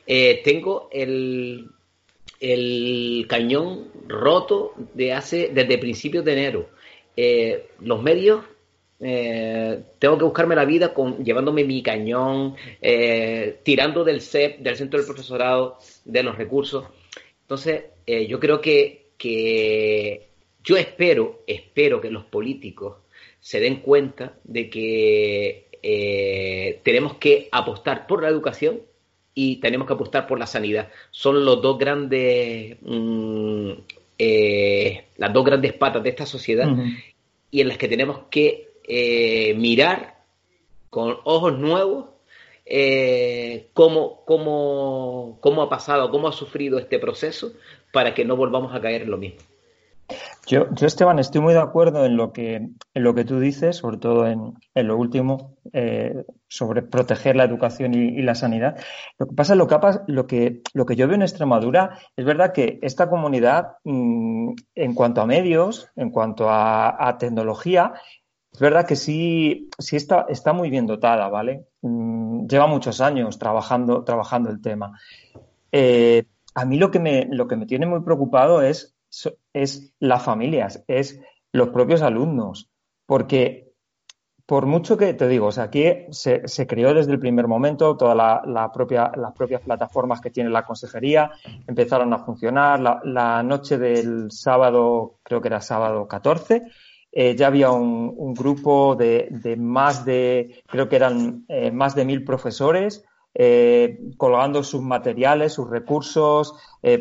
Eh, 0.06 0.42
tengo 0.44 0.88
el, 0.92 1.72
el 2.40 3.26
cañón 3.28 3.88
roto 4.08 4.74
de 4.94 5.14
hace, 5.14 5.50
desde 5.52 5.80
principios 5.80 6.24
de 6.24 6.34
enero. 6.34 6.70
Eh, 7.16 7.70
los 7.80 8.04
medios 8.04 8.44
eh, 9.00 9.84
tengo 10.00 10.18
que 10.18 10.24
buscarme 10.24 10.56
la 10.56 10.66
vida 10.66 10.94
con 10.94 11.24
llevándome 11.24 11.64
mi 11.64 11.84
cañón, 11.84 12.56
eh, 12.82 13.60
tirando 13.64 14.04
del 14.04 14.22
CEP, 14.22 14.60
del 14.60 14.76
centro 14.76 14.98
del 15.00 15.06
profesorado, 15.06 15.78
de 16.06 16.24
los 16.24 16.38
recursos. 16.38 16.86
Entonces, 17.42 17.84
eh, 18.06 18.28
yo 18.28 18.40
creo 18.40 18.60
que, 18.60 19.12
que, 19.18 20.30
yo 20.64 20.78
espero, 20.78 21.44
espero 21.46 22.02
que 22.02 22.10
los 22.10 22.26
políticos 22.26 22.98
se 23.40 23.60
den 23.60 23.78
cuenta 23.78 24.34
de 24.44 24.70
que 24.70 25.64
tenemos 26.84 27.14
que 27.16 27.48
apostar 27.50 28.08
por 28.08 28.22
la 28.22 28.28
educación 28.28 28.82
y 29.34 29.58
tenemos 29.58 29.88
que 29.88 29.94
apostar 29.94 30.28
por 30.28 30.38
la 30.38 30.48
sanidad. 30.48 30.90
Son 31.12 31.46
los 31.46 31.62
dos 31.62 31.78
grandes, 31.78 32.76
mm, 32.82 33.72
las 35.18 35.34
dos 35.34 35.46
grandes 35.46 35.74
patas 35.74 36.04
de 36.04 36.10
esta 36.10 36.26
sociedad 36.26 36.68
y 37.52 37.62
en 37.62 37.68
las 37.70 37.78
que 37.78 37.88
tenemos 37.88 38.22
que 38.30 38.67
eh, 38.88 39.54
mirar 39.56 40.16
con 40.90 41.18
ojos 41.26 41.60
nuevos 41.60 42.06
eh, 42.70 43.70
cómo, 43.74 44.26
cómo, 44.26 45.38
cómo 45.40 45.62
ha 45.62 45.70
pasado, 45.70 46.12
cómo 46.12 46.28
ha 46.28 46.34
sufrido 46.34 46.80
este 46.80 47.00
proceso 47.00 47.54
para 47.94 48.14
que 48.14 48.26
no 48.26 48.36
volvamos 48.36 48.76
a 48.76 48.82
caer 48.82 49.04
en 49.04 49.12
lo 49.12 49.18
mismo. 49.18 49.40
Yo, 50.46 50.68
yo, 50.74 50.88
Esteban, 50.88 51.20
estoy 51.20 51.42
muy 51.42 51.54
de 51.54 51.60
acuerdo 51.60 52.06
en 52.06 52.16
lo 52.16 52.32
que, 52.32 52.56
en 52.56 53.04
lo 53.04 53.14
que 53.14 53.26
tú 53.26 53.40
dices, 53.40 53.78
sobre 53.78 53.98
todo 53.98 54.28
en, 54.28 54.54
en 54.74 54.88
lo 54.88 54.98
último, 54.98 55.58
eh, 55.74 56.26
sobre 56.48 56.82
proteger 56.82 57.36
la 57.36 57.44
educación 57.44 57.94
y, 57.94 58.22
la 58.22 58.36
sanidad. 58.36 58.78
Lo 59.18 59.28
que 59.28 59.36
pasa, 59.36 59.56
que, 59.56 60.12
lo 60.12 60.28
que, 60.28 60.62
lo 60.74 60.86
que 60.86 60.96
yo 60.96 61.08
veo 61.08 61.16
en 61.16 61.22
Extremadura, 61.24 62.00
es 62.16 62.26
verdad 62.26 62.54
que 62.54 62.80
esta 62.82 63.10
comunidad, 63.10 63.78
mm, 63.84 64.54
en 64.76 64.94
cuanto 64.94 65.22
a 65.22 65.26
medios, 65.26 65.90
en 65.98 66.12
cuanto 66.12 66.48
a 66.50 67.18
tecnología, 67.20 67.94
es 68.58 68.62
verdad 68.62 68.88
que 68.88 68.96
sí, 68.96 69.70
sí 69.78 69.98
está, 69.98 70.26
está 70.30 70.52
muy 70.52 70.72
bien 70.72 70.88
dotada, 70.88 71.30
¿vale? 71.30 71.68
Mm, 71.84 72.48
lleva 72.48 72.66
muchos 72.66 73.02
años 73.02 73.38
trabajando, 73.38 74.04
trabajando 74.04 74.50
el 74.50 74.64
tema. 74.64 75.00
Eh, 75.72 76.24
a 76.56 76.66
mí 76.66 76.80
lo 76.80 76.90
que, 76.90 76.98
me, 76.98 77.28
lo 77.30 77.48
que 77.48 77.56
me 77.56 77.68
tiene 77.68 77.86
muy 77.86 78.02
preocupado 78.02 78.64
es, 78.64 78.96
es 79.54 79.94
las 80.00 80.24
familias, 80.24 80.84
es 80.88 81.22
los 81.52 81.70
propios 81.70 82.02
alumnos, 82.02 82.72
porque 83.06 83.74
por 84.48 84.66
mucho 84.66 84.98
que 84.98 85.14
te 85.14 85.28
digo, 85.28 85.46
o 85.46 85.52
sea, 85.52 85.66
aquí 85.66 85.86
se, 86.10 86.42
creó 86.66 86.96
desde 86.96 87.12
el 87.12 87.20
primer 87.20 87.48
momento 87.48 87.96
toda 87.96 88.16
la, 88.16 88.72
propia, 88.74 89.12
las 89.16 89.34
propias 89.34 89.62
plataformas 89.62 90.20
que 90.20 90.32
tiene 90.32 90.50
la 90.50 90.66
consejería 90.66 91.30
empezaron 91.68 92.12
a 92.12 92.26
funcionar. 92.26 92.80
La, 92.80 93.02
la, 93.04 93.44
noche 93.44 93.78
del 93.78 94.32
sábado, 94.32 95.20
creo 95.22 95.42
que 95.42 95.50
era 95.50 95.62
sábado 95.62 96.08
14, 96.08 96.64
eh, 97.20 97.36
ya 97.36 97.48
había 97.48 97.72
un, 97.72 98.36
grupo 98.36 98.96
de, 98.96 99.56
más 99.58 100.06
de, 100.06 100.62
creo 100.68 100.88
que 100.88 100.98
eran 100.98 101.46
eh, 101.48 101.72
más 101.72 101.96
de 101.96 102.06
mil 102.06 102.24
profesores, 102.24 103.04
eh, 103.34 103.98
colgando 104.18 104.64
sus 104.64 104.84
materiales, 104.84 105.54
sus 105.54 105.68
recursos, 105.68 106.54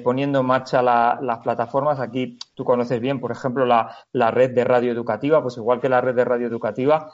poniendo 0.03 0.41
en 0.41 0.47
marcha 0.47 0.81
las 0.81 1.39
plataformas. 1.41 2.01
Aquí 2.01 2.39
tú 2.55 2.65
conoces 2.65 2.99
bien, 2.99 3.21
por 3.21 3.31
ejemplo, 3.31 3.67
la, 3.67 4.31
red 4.31 4.55
de 4.55 4.65
radio 4.65 4.91
educativa, 4.91 5.43
pues 5.43 5.59
igual 5.59 5.83
que 5.83 5.91
la 5.91 6.01
red 6.01 6.15
de 6.15 6.25
radio 6.25 6.47
educativa, 6.47 7.11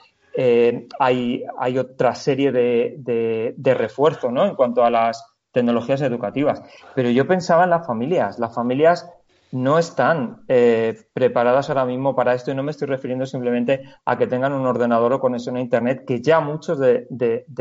hay, 1.01 1.43
hay 1.59 1.79
otra 1.79 2.15
serie 2.15 2.53
de, 2.53 3.53
de 3.57 3.75
refuerzo 3.75 4.31
¿no? 4.31 4.47
en 4.47 4.55
cuanto 4.55 4.85
a 4.85 4.91
las 4.91 5.25
tecnologías 5.51 6.03
educativas. 6.03 6.63
Pero 6.95 7.11
yo 7.11 7.27
pensaba 7.27 7.65
en 7.65 7.71
las 7.71 7.85
familias. 7.85 8.39
Las 8.39 8.55
familias 8.55 9.11
no 9.53 9.79
están 9.79 10.45
eh, 10.49 10.97
preparadas 11.13 11.69
ahora 11.69 11.85
mismo 11.85 12.17
para 12.17 12.35
esto 12.35 12.51
y 12.51 12.55
no 12.55 12.63
me 12.63 12.71
estoy 12.71 12.89
refiriendo 12.89 13.27
simplemente 13.27 13.83
a 14.05 14.17
que 14.17 14.27
tengan 14.27 14.55
un 14.55 14.67
ordenador 14.67 15.13
o 15.13 15.21
conexión 15.21 15.57
a 15.57 15.61
Internet, 15.61 16.05
que 16.07 16.23
ya 16.23 16.41
muchos 16.41 16.79
de, 16.79 17.07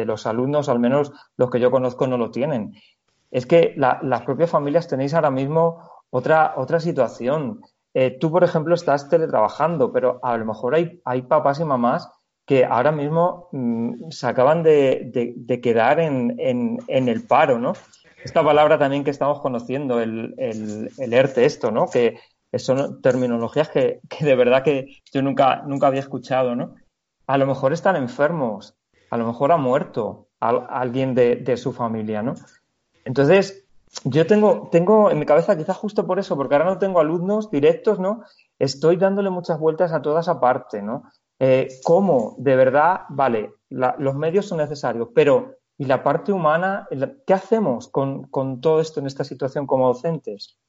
los 0.05 0.25
alumnos, 0.25 0.69
al 0.69 0.79
menos 0.79 1.11
los 1.35 1.49
que 1.51 1.59
yo 1.59 1.69
conozco, 1.69 2.07
no 2.07 2.17
lo 2.17 2.31
tienen. 2.31 2.73
Es 3.29 3.45
que 3.45 3.75
las 3.75 4.21
propias 4.21 4.49
familias 4.49 4.87
tenéis 4.87 5.13
ahora 5.13 5.31
mismo 5.31 5.89
otra, 6.09 6.53
otra 6.55 6.79
situación. 6.79 7.59
Eh, 7.93 8.17
tú, 8.19 8.31
por 8.31 8.45
ejemplo, 8.45 8.73
estás 8.73 9.09
teletrabajando, 9.09 9.91
pero 9.91 10.21
a 10.23 10.37
lo 10.37 10.45
mejor 10.45 10.75
hay, 10.75 11.21
papás 11.23 11.59
y 11.59 11.65
mamás 11.65 12.09
que 12.45 12.65
ahora 12.65 12.91
mismo 12.91 13.49
mm, 13.51 14.09
se 14.11 14.27
acaban 14.27 14.63
de, 14.63 15.59
quedar 15.61 15.99
en 15.99 16.79
el 16.87 17.27
paro, 17.27 17.59
¿no? 17.59 17.73
Esta 18.23 18.43
palabra 18.43 18.77
también 18.77 19.03
que 19.03 19.11
estamos 19.11 19.39
conociendo, 19.39 19.99
el, 19.99 20.35
el, 20.37 21.13
ERTE, 21.13 21.45
esto, 21.45 21.71
¿no? 21.71 21.87
Que 21.87 22.19
son 22.57 23.01
terminologías 23.01 23.69
que, 23.69 24.01
de 24.19 24.35
verdad 24.35 24.63
que 24.63 24.97
yo 25.13 25.21
nunca, 25.21 25.63
nunca 25.65 25.87
había 25.87 26.01
escuchado, 26.01 26.55
¿no? 26.55 26.75
A 27.27 27.37
lo 27.37 27.47
mejor 27.47 27.73
están 27.73 27.95
enfermos, 27.95 28.75
a 29.09 29.17
lo 29.17 29.25
mejor 29.25 29.51
ha 29.51 29.57
muerto 29.57 30.27
alguien 30.39 31.15
de, 31.15 31.57
su 31.57 31.71
familia, 31.71 32.21
¿no? 32.21 32.35
Entonces, 33.05 33.65
yo 34.03 34.25
tengo, 34.25 34.69
tengo 34.71 35.11
en 35.11 35.19
mi 35.19 35.25
cabeza, 35.25 35.57
quizás 35.57 35.77
justo 35.77 36.07
por 36.07 36.19
eso, 36.19 36.35
porque 36.35 36.55
ahora 36.55 36.65
no 36.65 36.77
tengo 36.77 36.99
alumnos 36.99 37.51
directos, 37.51 37.99
¿no? 37.99 38.23
Estoy 38.59 38.97
dándole 38.97 39.29
muchas 39.29 39.59
vueltas 39.59 39.91
a 39.91 40.01
toda 40.01 40.21
esa 40.21 40.39
parte, 40.39 40.81
¿no? 40.81 41.03
Eh, 41.39 41.67
¿Cómo? 41.83 42.35
De 42.37 42.55
verdad, 42.55 43.01
vale, 43.09 43.53
los 43.69 44.15
medios 44.15 44.45
son 44.45 44.59
necesarios, 44.59 45.09
pero 45.13 45.55
y 45.81 45.85
la 45.85 46.03
parte 46.03 46.31
humana, 46.31 46.87
¿qué 47.25 47.33
hacemos 47.33 47.87
con, 47.87 48.29
todo 48.61 48.81
esto 48.81 48.99
en 48.99 49.07
esta 49.07 49.23
situación 49.23 49.65
como 49.65 49.87
docentes? 49.87 50.60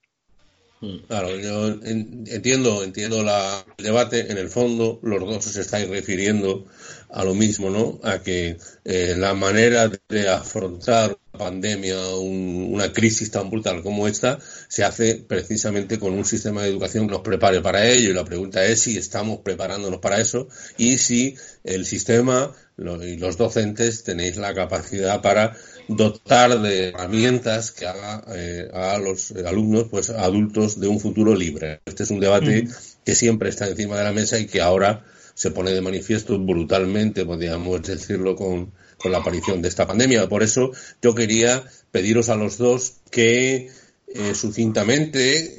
Mm, 0.82 1.06
claro, 1.06 1.36
yo 1.38 1.68
entiendo, 1.84 2.82
entiendo 2.82 3.20
el 3.20 3.84
debate. 3.84 4.32
En 4.32 4.38
el 4.38 4.48
fondo, 4.48 4.98
los 5.02 5.20
dos 5.20 5.46
os 5.46 5.56
estáis 5.56 5.88
refiriendo 5.88 6.66
a 7.08 7.24
lo 7.24 7.34
mismo, 7.34 7.70
¿no? 7.70 8.00
A 8.02 8.18
que 8.20 8.56
eh, 8.84 9.14
la 9.16 9.32
manera 9.34 9.88
de 10.08 10.28
afrontar 10.28 11.16
una 11.32 11.44
pandemia, 11.44 12.16
una 12.16 12.92
crisis 12.92 13.30
tan 13.30 13.48
brutal 13.48 13.82
como 13.82 14.08
esta, 14.08 14.40
se 14.68 14.82
hace 14.82 15.14
precisamente 15.16 16.00
con 16.00 16.14
un 16.14 16.24
sistema 16.24 16.62
de 16.62 16.70
educación 16.70 17.06
que 17.06 17.12
nos 17.12 17.22
prepare 17.22 17.60
para 17.60 17.86
ello. 17.88 18.10
Y 18.10 18.14
la 18.14 18.24
pregunta 18.24 18.64
es 18.64 18.80
si 18.82 18.98
estamos 18.98 19.38
preparándonos 19.44 20.00
para 20.00 20.20
eso 20.20 20.48
y 20.78 20.98
si 20.98 21.36
el 21.62 21.86
sistema 21.86 22.52
y 22.78 23.16
los 23.16 23.36
docentes 23.36 24.02
tenéis 24.02 24.36
la 24.36 24.54
capacidad 24.54 25.20
para 25.22 25.54
dotar 25.88 26.60
de 26.60 26.88
herramientas 26.88 27.70
que 27.70 27.86
haga 27.86 28.24
eh, 28.34 28.68
a 28.72 28.98
los 28.98 29.32
alumnos 29.32 29.86
pues 29.90 30.10
adultos 30.10 30.80
de 30.80 30.88
un 30.88 31.00
futuro 31.00 31.34
libre. 31.34 31.80
Este 31.86 32.02
es 32.02 32.10
un 32.10 32.20
debate 32.20 32.68
que 33.04 33.14
siempre 33.14 33.48
está 33.48 33.68
encima 33.68 33.96
de 33.96 34.04
la 34.04 34.12
mesa 34.12 34.38
y 34.38 34.46
que 34.46 34.60
ahora 34.60 35.04
se 35.34 35.50
pone 35.50 35.72
de 35.72 35.80
manifiesto 35.80 36.38
brutalmente, 36.38 37.24
podríamos 37.24 37.82
decirlo, 37.82 38.36
con, 38.36 38.72
la 39.04 39.18
aparición 39.18 39.60
de 39.60 39.68
esta 39.68 39.84
pandemia. 39.84 40.28
Por 40.28 40.44
eso 40.44 40.70
yo 41.02 41.12
quería 41.12 41.64
pediros 41.90 42.28
a 42.28 42.36
los 42.36 42.56
dos 42.56 42.98
que 43.10 43.68
eh, 44.06 44.34
sucintamente, 44.36 45.56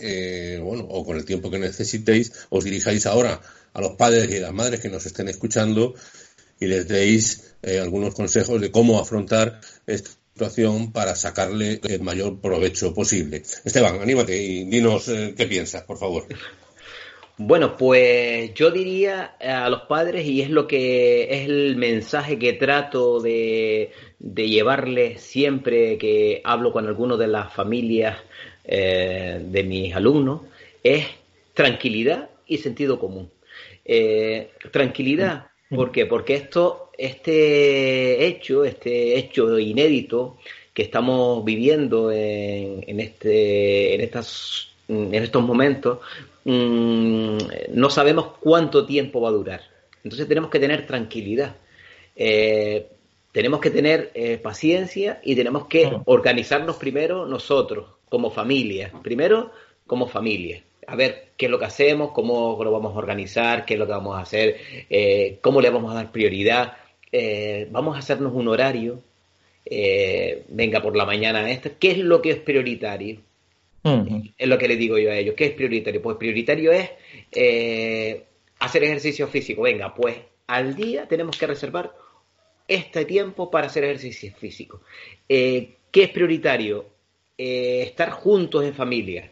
eh, 0.55 0.59
bueno, 0.59 0.85
o 0.87 1.05
con 1.05 1.17
el 1.17 1.25
tiempo 1.25 1.51
que 1.51 1.59
necesitéis, 1.59 2.31
os 2.49 2.63
dirijáis 2.63 3.05
ahora 3.05 3.41
a 3.73 3.81
los 3.81 3.97
padres 3.97 4.31
y 4.31 4.39
las 4.39 4.53
madres 4.53 4.79
que 4.79 4.89
nos 4.89 5.05
estén 5.05 5.27
escuchando 5.27 5.93
y 6.59 6.67
les 6.67 6.87
deis 6.87 7.55
eh, 7.61 7.79
algunos 7.79 8.13
consejos 8.13 8.59
de 8.59 8.71
cómo 8.71 8.99
afrontar 8.99 9.61
esta 9.87 10.09
situación 10.33 10.91
para 10.91 11.15
sacarle 11.15 11.79
el 11.83 12.01
mayor 12.01 12.41
provecho 12.41 12.93
posible. 12.93 13.43
Esteban, 13.63 14.01
anímate 14.01 14.41
y 14.41 14.65
dinos 14.65 15.07
eh, 15.07 15.33
qué 15.37 15.45
piensas, 15.45 15.83
por 15.83 15.97
favor. 15.97 16.27
Bueno, 17.37 17.77
pues 17.77 18.53
yo 18.53 18.69
diría 18.69 19.35
a 19.39 19.69
los 19.69 19.83
padres, 19.83 20.25
y 20.25 20.41
es 20.41 20.49
lo 20.49 20.67
que 20.67 21.23
es 21.23 21.45
el 21.49 21.75
mensaje 21.77 22.37
que 22.37 22.53
trato 22.53 23.19
de, 23.19 23.91
de 24.19 24.49
llevarles 24.49 25.21
siempre 25.21 25.97
que 25.97 26.41
hablo 26.43 26.71
con 26.71 26.85
alguno 26.85 27.17
de 27.17 27.27
las 27.27 27.51
familias 27.53 28.17
eh, 28.65 29.41
de 29.43 29.63
mis 29.63 29.95
alumnos, 29.95 30.41
es 30.83 31.05
tranquilidad 31.53 32.29
y 32.45 32.57
sentido 32.57 32.99
común. 32.99 33.31
tranquilidad 34.71 35.47
¿Por 35.75 35.91
qué? 35.91 36.05
Porque 36.05 36.35
esto, 36.35 36.89
este 36.97 38.25
hecho, 38.25 38.63
este 38.63 39.17
hecho 39.17 39.57
inédito 39.59 40.37
que 40.73 40.83
estamos 40.83 41.43
viviendo 41.45 42.11
en, 42.11 42.99
este, 42.99 43.95
en, 43.95 44.01
estas, 44.01 44.69
en 44.87 45.13
estos 45.13 45.43
momentos, 45.43 45.99
mm, 46.45 47.37
no 47.73 47.89
sabemos 47.89 48.27
cuánto 48.39 48.85
tiempo 48.85 49.21
va 49.21 49.29
a 49.29 49.33
durar. 49.33 49.61
Entonces 50.03 50.27
tenemos 50.27 50.49
que 50.49 50.59
tener 50.59 50.85
tranquilidad. 50.85 51.55
Eh, 52.15 52.87
tenemos 53.31 53.59
que 53.59 53.71
tener 53.71 54.11
eh, 54.13 54.37
paciencia 54.37 55.19
y 55.23 55.35
tenemos 55.35 55.67
que 55.67 55.91
organizarnos 56.05 56.75
primero 56.75 57.25
nosotros, 57.25 57.87
como 58.09 58.29
familia. 58.29 58.91
Primero, 59.01 59.51
como 59.87 60.07
familia. 60.07 60.63
A 60.87 60.95
ver 60.95 61.29
qué 61.37 61.45
es 61.45 61.51
lo 61.51 61.59
que 61.59 61.65
hacemos, 61.65 62.11
cómo 62.11 62.57
lo 62.63 62.71
vamos 62.71 62.95
a 62.95 62.97
organizar, 62.97 63.65
qué 63.65 63.73
es 63.75 63.79
lo 63.79 63.85
que 63.85 63.91
vamos 63.93 64.17
a 64.17 64.21
hacer, 64.21 64.57
eh, 64.89 65.37
cómo 65.41 65.61
le 65.61 65.69
vamos 65.69 65.91
a 65.91 65.95
dar 65.95 66.11
prioridad. 66.11 66.77
vamos 67.71 67.95
a 67.95 67.99
hacernos 67.99 68.33
un 68.33 68.47
horario. 68.47 69.01
venga, 70.49 70.81
por 70.81 70.95
la 70.95 71.05
mañana 71.05 71.49
esta. 71.49 71.69
¿Qué 71.71 71.91
es 71.91 71.97
lo 71.97 72.21
que 72.21 72.31
es 72.31 72.37
prioritario? 72.37 73.19
Es 74.37 74.47
lo 74.47 74.57
que 74.57 74.67
le 74.67 74.75
digo 74.77 74.97
yo 74.97 75.11
a 75.11 75.15
ellos. 75.15 75.35
¿Qué 75.35 75.45
es 75.45 75.51
prioritario? 75.51 76.01
Pues 76.01 76.17
prioritario 76.17 76.71
es 76.71 76.89
hacer 78.59 78.83
ejercicio 78.83 79.27
físico. 79.27 79.63
Venga, 79.63 79.93
pues 79.93 80.17
al 80.47 80.75
día 80.75 81.07
tenemos 81.07 81.37
que 81.37 81.47
reservar 81.47 81.93
este 82.67 83.05
tiempo 83.05 83.51
para 83.51 83.67
hacer 83.67 83.83
ejercicio 83.83 84.33
físico. 84.35 84.81
Eh, 85.27 85.75
¿Qué 85.91 86.03
es 86.03 86.09
prioritario? 86.09 86.85
Eh, 87.37 87.83
estar 87.83 88.11
juntos 88.11 88.63
en 88.63 88.73
familia. 88.73 89.29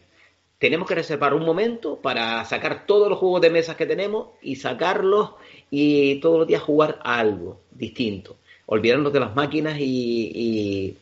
Tenemos 0.61 0.87
que 0.87 0.93
reservar 0.93 1.33
un 1.33 1.43
momento 1.43 1.95
para 1.95 2.45
sacar 2.45 2.85
todos 2.85 3.09
los 3.09 3.17
juegos 3.17 3.41
de 3.41 3.49
mesas 3.49 3.75
que 3.75 3.87
tenemos 3.87 4.27
y 4.43 4.57
sacarlos 4.57 5.31
y 5.71 6.17
todos 6.19 6.37
los 6.37 6.47
días 6.47 6.61
jugar 6.61 6.99
algo 7.01 7.61
distinto. 7.71 8.35
Olvidarnos 8.67 9.11
de 9.11 9.19
las 9.21 9.35
máquinas 9.35 9.79
y, 9.79 10.95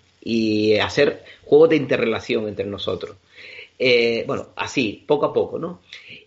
hacer 0.81 1.25
juegos 1.43 1.71
de 1.71 1.75
interrelación 1.75 2.47
entre 2.47 2.67
nosotros. 2.67 3.17
Eh, 3.77 4.23
bueno, 4.25 4.47
así, 4.55 5.03
poco 5.05 5.25
a 5.25 5.33
poco, 5.33 5.59
¿no? 5.59 5.81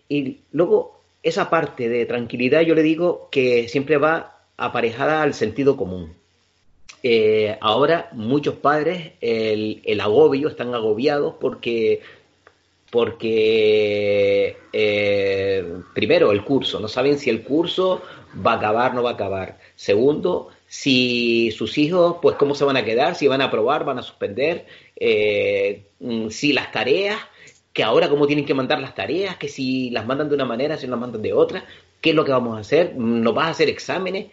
Y 0.07 0.37
luego 0.51 0.99
esa 1.23 1.49
parte 1.49 1.89
de 1.89 2.05
tranquilidad 2.05 2.61
yo 2.61 2.75
le 2.75 2.83
digo 2.83 3.29
que 3.31 3.67
siempre 3.67 3.97
va 3.97 4.43
aparejada 4.57 5.23
al 5.23 5.33
sentido 5.33 5.75
común. 5.75 6.13
Eh, 7.01 7.57
ahora 7.61 8.09
muchos 8.11 8.53
padres 8.57 9.13
el, 9.21 9.99
agobio, 10.01 10.49
están 10.49 10.75
agobiados 10.75 11.33
porque, 11.41 12.01
porque 12.93 14.55
eh, 14.71 15.81
primero 15.95 16.31
el 16.31 16.43
curso, 16.43 16.79
no 16.79 16.87
saben 16.87 17.17
si 17.17 17.31
el 17.31 17.41
curso 17.41 18.03
va 18.45 18.51
a 18.51 18.57
acabar, 18.57 18.91
o 18.91 18.93
no 18.93 19.01
va 19.01 19.09
a 19.09 19.13
acabar. 19.13 19.57
Segundo, 19.75 20.49
si 20.67 21.49
sus 21.57 21.79
hijos, 21.79 22.17
pues 22.21 22.35
cómo 22.35 22.53
se 22.53 22.65
van 22.65 22.77
a 22.77 22.85
quedar, 22.85 23.15
si 23.15 23.27
van 23.27 23.41
a 23.41 23.45
aprobar, 23.45 23.83
van 23.83 23.97
a 23.97 24.03
suspender, 24.03 24.67
eh, 24.95 25.87
mm, 26.01 26.29
si 26.29 26.53
las 26.53 26.71
tareas, 26.71 27.17
que 27.73 27.81
ahora 27.81 28.09
cómo 28.09 28.27
tienen 28.27 28.45
que 28.45 28.53
mandar 28.53 28.79
las 28.79 28.93
tareas, 28.93 29.37
que 29.37 29.47
si 29.49 29.89
las 29.89 30.05
mandan 30.05 30.29
de 30.29 30.35
una 30.35 30.45
manera, 30.45 30.77
si 30.77 30.85
las 30.85 30.99
mandan 30.99 31.23
de 31.23 31.33
otra, 31.33 31.65
qué 31.99 32.11
es 32.11 32.15
lo 32.15 32.23
que 32.23 32.31
vamos 32.31 32.55
a 32.57 32.59
hacer, 32.59 32.95
nos 32.95 33.33
vas 33.33 33.47
a 33.47 33.49
hacer 33.49 33.69
exámenes. 33.69 34.27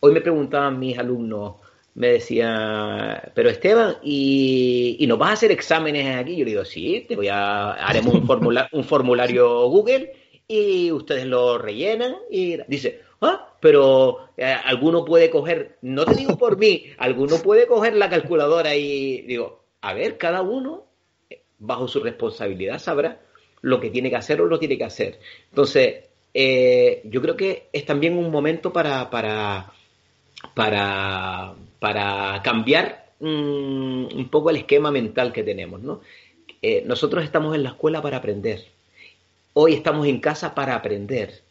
Hoy 0.00 0.10
me 0.10 0.20
preguntaban 0.20 0.80
mis 0.80 0.98
alumnos, 0.98 1.58
me 1.94 2.12
decía, 2.12 3.32
pero 3.34 3.50
Esteban, 3.50 3.96
¿y, 4.02 4.96
¿y 4.98 5.06
nos 5.06 5.18
vas 5.18 5.30
a 5.30 5.32
hacer 5.34 5.52
exámenes 5.52 6.16
aquí? 6.16 6.36
Yo 6.36 6.44
le 6.44 6.52
digo, 6.52 6.64
sí, 6.64 7.04
te 7.08 7.16
voy 7.16 7.28
a, 7.28 7.72
haremos 7.72 8.14
un, 8.14 8.58
un 8.72 8.84
formulario 8.84 9.68
Google 9.68 10.12
y 10.46 10.90
ustedes 10.92 11.26
lo 11.26 11.58
rellenan 11.58 12.16
y 12.30 12.58
dice, 12.68 13.00
ah, 13.20 13.54
pero 13.60 14.30
eh, 14.36 14.44
alguno 14.44 15.04
puede 15.04 15.30
coger, 15.30 15.78
no 15.82 16.04
te 16.04 16.14
digo 16.14 16.38
por 16.38 16.58
mí, 16.58 16.86
alguno 16.98 17.38
puede 17.38 17.66
coger 17.66 17.94
la 17.94 18.08
calculadora 18.08 18.74
y 18.74 19.22
digo, 19.22 19.64
a 19.80 19.92
ver, 19.94 20.16
cada 20.18 20.42
uno 20.42 20.86
bajo 21.58 21.86
su 21.88 22.00
responsabilidad 22.00 22.78
sabrá 22.78 23.20
lo 23.62 23.80
que 23.80 23.90
tiene 23.90 24.10
que 24.10 24.16
hacer 24.16 24.40
o 24.40 24.46
lo 24.46 24.58
tiene 24.58 24.78
que 24.78 24.84
hacer. 24.84 25.20
Entonces, 25.50 26.08
eh, 26.32 27.02
yo 27.04 27.20
creo 27.20 27.36
que 27.36 27.68
es 27.72 27.84
también 27.84 28.16
un 28.16 28.30
momento 28.30 28.72
para, 28.72 29.10
para, 29.10 29.72
para, 30.54 31.54
para 31.80 32.40
cambiar 32.44 33.06
mm, 33.18 34.14
un 34.14 34.28
poco 34.30 34.50
el 34.50 34.56
esquema 34.56 34.92
mental 34.92 35.32
que 35.32 35.42
tenemos. 35.42 35.82
¿no? 35.82 36.00
Eh, 36.62 36.84
nosotros 36.86 37.24
estamos 37.24 37.56
en 37.56 37.64
la 37.64 37.70
escuela 37.70 38.00
para 38.00 38.18
aprender. 38.18 38.64
Hoy 39.54 39.74
estamos 39.74 40.06
en 40.06 40.20
casa 40.20 40.54
para 40.54 40.76
aprender. 40.76 41.42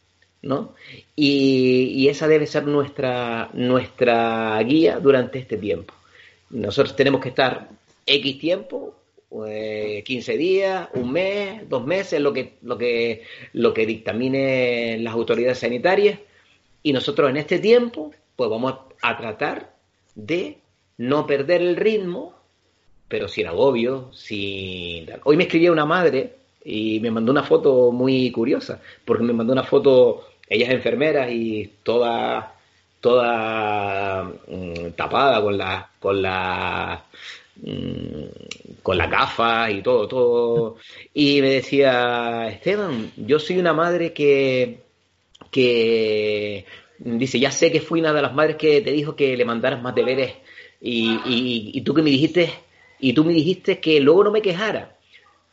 ¿no? 0.42 0.74
Y, 1.14 2.08
esa 2.08 2.26
debe 2.26 2.46
ser 2.46 2.66
nuestra, 2.66 3.50
nuestra 3.52 4.58
guía 4.62 4.98
durante 4.98 5.38
este 5.38 5.58
tiempo. 5.58 5.92
Nosotros 6.48 6.96
tenemos 6.96 7.20
que 7.20 7.28
estar 7.28 7.68
X 8.06 8.38
tiempo 8.38 8.94
15 9.30 10.34
eh, 10.34 10.36
días, 10.36 10.88
un 10.94 11.12
mes, 11.12 11.68
dos 11.68 11.86
meses, 11.86 12.20
lo 12.20 12.32
que, 12.32 12.54
lo 12.62 12.76
que, 12.76 13.22
lo 13.52 13.72
que 13.72 13.86
dictaminen 13.86 15.04
las 15.04 15.14
autoridades 15.14 15.58
sanitarias. 15.58 16.18
Y 16.82 16.92
nosotros 16.92 17.30
en 17.30 17.36
este 17.36 17.58
tiempo, 17.58 18.10
pues 18.34 18.50
vamos 18.50 18.74
a 19.02 19.16
tratar 19.16 19.79
de 20.26 20.58
no 20.98 21.26
perder 21.26 21.62
el 21.62 21.76
ritmo, 21.76 22.34
pero 23.08 23.28
sin 23.28 23.46
agobio, 23.46 24.10
sin... 24.12 25.08
Hoy 25.24 25.36
me 25.36 25.44
escribía 25.44 25.72
una 25.72 25.86
madre 25.86 26.34
y 26.64 27.00
me 27.00 27.10
mandó 27.10 27.32
una 27.32 27.42
foto 27.42 27.90
muy 27.90 28.30
curiosa, 28.30 28.80
porque 29.04 29.24
me 29.24 29.32
mandó 29.32 29.52
una 29.52 29.64
foto, 29.64 30.28
ella 30.48 30.66
es 30.66 30.72
enfermera 30.72 31.30
y 31.30 31.70
toda, 31.82 32.54
toda 33.00 34.24
mm, 34.48 34.90
tapada 34.96 35.42
con 35.42 35.56
la, 35.58 35.90
con 35.98 36.22
la 36.22 37.04
Mm, 37.62 38.24
con 38.82 38.96
la 38.96 39.06
gafa 39.06 39.70
y 39.70 39.82
todo, 39.82 40.08
todo. 40.08 40.76
Y 41.12 41.40
me 41.42 41.50
decía, 41.50 42.48
Esteban, 42.48 43.12
yo 43.16 43.38
soy 43.38 43.58
una 43.58 43.72
madre 43.74 44.12
que, 44.12 44.78
que 45.50 46.64
dice, 47.00 47.38
ya 47.40 47.50
sé 47.50 47.72
que 47.72 47.80
fui 47.80 48.00
una 48.00 48.12
de 48.12 48.22
las 48.22 48.34
madres 48.34 48.56
que 48.56 48.80
te 48.80 48.92
dijo 48.92 49.16
que 49.16 49.36
le 49.36 49.44
mandaras 49.44 49.82
más 49.82 49.94
deberes 49.94 50.34
y, 50.80 51.18
y, 51.74 51.80
tú 51.82 51.92
que 51.92 52.02
me 52.02 52.10
dijiste, 52.10 52.50
y 52.98 53.12
tú 53.12 53.24
me 53.24 53.32
dijiste 53.32 53.80
que 53.80 54.00
luego 54.00 54.24
no 54.24 54.30
me 54.30 54.40
quejara. 54.40 54.96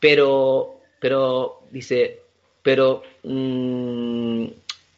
Pero, 0.00 0.80
pero, 1.00 1.62
dice, 1.70 2.20
pero, 2.62 3.02
mm, 3.24 4.44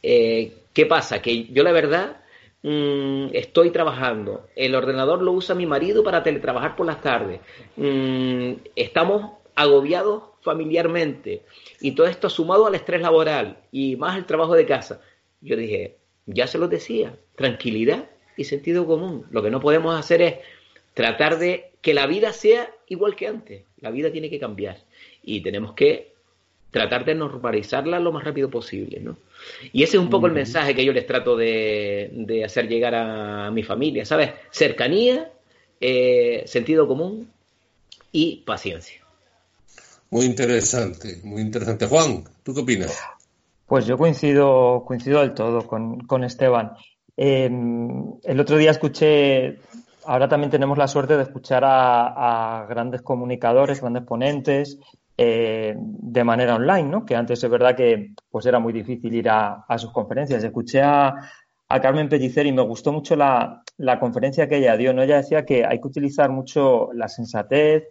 eh, 0.03 0.53
¿qué 0.73 0.85
pasa? 0.85 1.21
Que 1.21 1.45
yo 1.45 1.63
la 1.63 1.71
verdad 1.71 2.21
Mm, 2.63 3.29
estoy 3.33 3.71
trabajando, 3.71 4.47
el 4.55 4.75
ordenador 4.75 5.23
lo 5.23 5.31
usa 5.31 5.55
mi 5.55 5.65
marido 5.65 6.03
para 6.03 6.21
teletrabajar 6.21 6.75
por 6.75 6.85
las 6.85 7.01
tardes, 7.01 7.39
mm, 7.75 8.53
estamos 8.75 9.31
agobiados 9.55 10.23
familiarmente 10.41 11.43
y 11.79 11.93
todo 11.93 12.05
esto 12.05 12.29
sumado 12.29 12.67
al 12.67 12.75
estrés 12.75 13.01
laboral 13.01 13.57
y 13.71 13.95
más 13.95 14.15
el 14.17 14.25
trabajo 14.25 14.53
de 14.55 14.65
casa. 14.67 15.01
Yo 15.41 15.55
dije, 15.55 15.97
ya 16.25 16.47
se 16.47 16.57
lo 16.57 16.67
decía, 16.67 17.15
tranquilidad 17.35 18.09
y 18.37 18.43
sentido 18.45 18.85
común. 18.85 19.25
Lo 19.31 19.41
que 19.43 19.51
no 19.51 19.59
podemos 19.59 19.97
hacer 19.97 20.21
es 20.21 20.35
tratar 20.93 21.39
de 21.39 21.71
que 21.81 21.93
la 21.93 22.07
vida 22.07 22.33
sea 22.33 22.71
igual 22.87 23.15
que 23.15 23.27
antes. 23.27 23.63
La 23.79 23.91
vida 23.91 24.11
tiene 24.11 24.29
que 24.29 24.39
cambiar 24.39 24.77
y 25.23 25.41
tenemos 25.41 25.73
que 25.73 26.11
tratar 26.71 27.03
de 27.03 27.15
normalizarla 27.15 27.99
lo 27.99 28.11
más 28.11 28.23
rápido 28.23 28.49
posible, 28.49 28.99
¿no? 29.01 29.17
Y 29.73 29.83
ese 29.83 29.97
es 29.97 30.03
un 30.03 30.09
poco 30.09 30.27
el 30.27 30.33
mensaje 30.33 30.73
que 30.73 30.85
yo 30.85 30.93
les 30.93 31.05
trato 31.05 31.35
de, 31.35 32.43
hacer 32.45 32.67
llegar 32.67 32.95
a 32.95 33.51
mi 33.51 33.63
familia, 33.63 34.05
¿sabes? 34.05 34.31
Cercanía, 34.51 35.31
eh, 35.81 36.43
sentido 36.45 36.87
común 36.87 37.29
y 38.11 38.37
paciencia. 38.45 39.01
Muy 40.09 40.25
interesante, 40.25 41.19
muy 41.23 41.41
interesante. 41.41 41.87
Juan, 41.87 42.23
¿tú 42.43 42.53
qué 42.53 42.61
opinas? 42.61 43.01
Pues 43.71 43.85
yo 43.85 43.97
coincido, 43.97 44.83
coincido 44.85 45.21
del 45.21 45.33
todo 45.33 45.65
con, 45.65 46.23
Esteban. 46.25 46.73
Em, 47.15 48.15
el 48.21 48.39
otro 48.41 48.57
día 48.57 48.71
escuché, 48.71 49.59
ahora 50.03 50.27
también 50.27 50.51
tenemos 50.51 50.77
la 50.77 50.89
suerte 50.89 51.15
de 51.15 51.23
escuchar 51.23 51.63
a 51.63 52.65
grandes 52.67 53.01
comunicadores, 53.01 53.79
grandes 53.79 54.03
ponentes, 54.03 54.77
eh, 55.17 55.73
de 55.77 56.23
manera 56.25 56.55
online, 56.55 56.89
¿no? 56.89 57.05
Que 57.05 57.15
antes 57.15 57.41
es 57.41 57.49
verdad 57.49 57.73
que 57.73 58.13
pues 58.29 58.45
era 58.45 58.59
muy 58.59 58.73
difícil 58.73 59.15
ir 59.15 59.29
a, 59.29 59.63
sus 59.77 59.93
conferencias. 59.93 60.43
Escuché 60.43 60.81
a, 60.81 61.15
Carmen 61.81 62.09
Pellicer 62.09 62.45
y 62.47 62.51
me 62.51 62.63
gustó 62.63 62.91
mucho 62.91 63.15
la, 63.15 63.63
conferencia 64.01 64.49
que 64.49 64.57
ella 64.57 64.75
dio, 64.75 64.91
¿no? 64.93 65.01
Ella 65.01 65.15
decía 65.15 65.45
que 65.45 65.65
hay 65.65 65.79
que 65.79 65.87
utilizar 65.87 66.29
mucho 66.29 66.89
la 66.93 67.07
sensatez, 67.07 67.85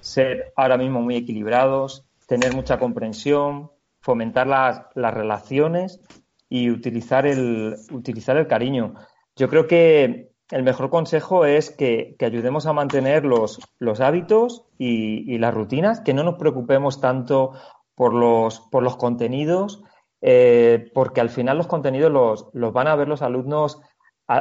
ser 0.00 0.52
ahora 0.56 0.76
mismo 0.76 1.00
muy 1.00 1.14
equilibrados, 1.14 2.04
tener 2.26 2.56
mucha 2.56 2.80
comprensión, 2.80 3.70
fomentar 4.02 4.46
las, 4.46 4.82
las 4.94 5.14
relaciones 5.14 6.00
y 6.48 6.70
utilizar 6.70 7.26
el, 7.26 7.76
utilizar 7.90 8.36
el 8.36 8.46
cariño. 8.46 8.94
Yo 9.36 9.48
creo 9.48 9.66
que 9.66 10.32
el 10.50 10.62
mejor 10.62 10.90
consejo 10.90 11.46
es 11.46 11.70
que, 11.70 12.14
ayudemos 12.20 12.66
a 12.66 12.74
mantener 12.74 13.24
los, 13.24 13.58
los 13.78 14.00
hábitos 14.00 14.66
y, 14.76 15.38
las 15.38 15.54
rutinas, 15.54 16.00
que 16.00 16.12
no 16.12 16.24
nos 16.24 16.34
preocupemos 16.34 17.00
tanto 17.00 17.52
por 17.94 18.12
los, 18.12 18.60
por 18.60 18.82
los 18.82 18.96
contenidos 18.96 19.82
eh, 20.20 20.90
porque 20.94 21.20
al 21.20 21.30
final 21.30 21.56
los 21.56 21.66
contenidos 21.66 22.12
los, 22.12 22.48
los 22.52 22.72
van 22.72 22.86
a 22.86 22.96
ver 22.96 23.08
los 23.08 23.22
alumnos 23.22 23.80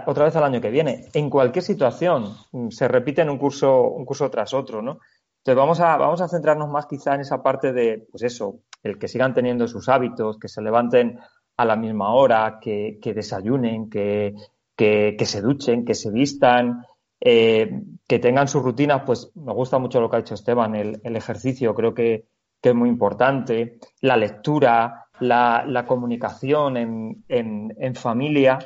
otra 0.06 0.26
vez 0.26 0.36
al 0.36 0.44
año 0.44 0.62
que 0.62 0.70
viene, 0.70 1.10
en 1.14 1.30
cualquier 1.30 1.64
situación. 1.64 2.36
Mm, 2.52 2.70
se 2.70 2.88
repite 2.88 3.22
en 3.22 3.30
un 3.30 3.38
curso, 3.38 3.84
un 3.84 4.06
curso 4.06 4.30
tras 4.30 4.54
otro, 4.54 4.82
¿no? 4.82 5.00
Entonces 5.38 5.56
vamos 5.58 5.80
a, 5.80 5.98
vamos 5.98 6.22
a 6.22 6.28
centrarnos 6.28 6.70
más 6.70 6.86
quizá 6.86 7.16
en 7.16 7.22
esa 7.22 7.42
parte 7.42 7.74
de, 7.74 8.06
pues 8.12 8.24
eso, 8.24 8.60
el 8.84 8.98
que 8.98 9.08
sigan 9.08 9.34
teniendo 9.34 9.68
sus 9.68 9.90
hábitos, 9.90 10.38
que 10.40 10.48
se 10.48 10.62
levanten 10.62 11.20
a 11.58 11.66
la 11.66 11.76
misma 11.76 12.14
hora, 12.14 12.60
que, 12.62 13.00
desayunen, 13.04 13.90
que, 13.90 14.34
que, 14.76 15.26
se 15.26 15.42
duchen, 15.42 15.86
que 15.86 15.94
se 15.94 16.12
vistan, 16.12 16.86
eh, 17.20 17.84
que 18.08 18.20
tengan 18.20 18.48
sus 18.48 18.64
rutinas, 18.64 19.04
pues 19.06 19.32
me 19.36 19.54
gusta 19.54 19.78
mucho 19.78 20.02
lo 20.02 20.10
que 20.10 20.18
ha 20.18 20.20
hecho 20.20 20.34
Esteban, 20.34 20.76
el, 20.76 21.00
ejercicio 21.04 21.76
creo 21.76 21.94
que, 21.94 22.26
es 22.64 22.76
muy 22.76 22.90
importante, 22.90 23.80
la 24.02 24.18
lectura, 24.18 25.08
la, 25.20 25.86
comunicación 25.88 26.78
en, 26.78 27.24
en, 27.28 27.96
familia 27.96 28.60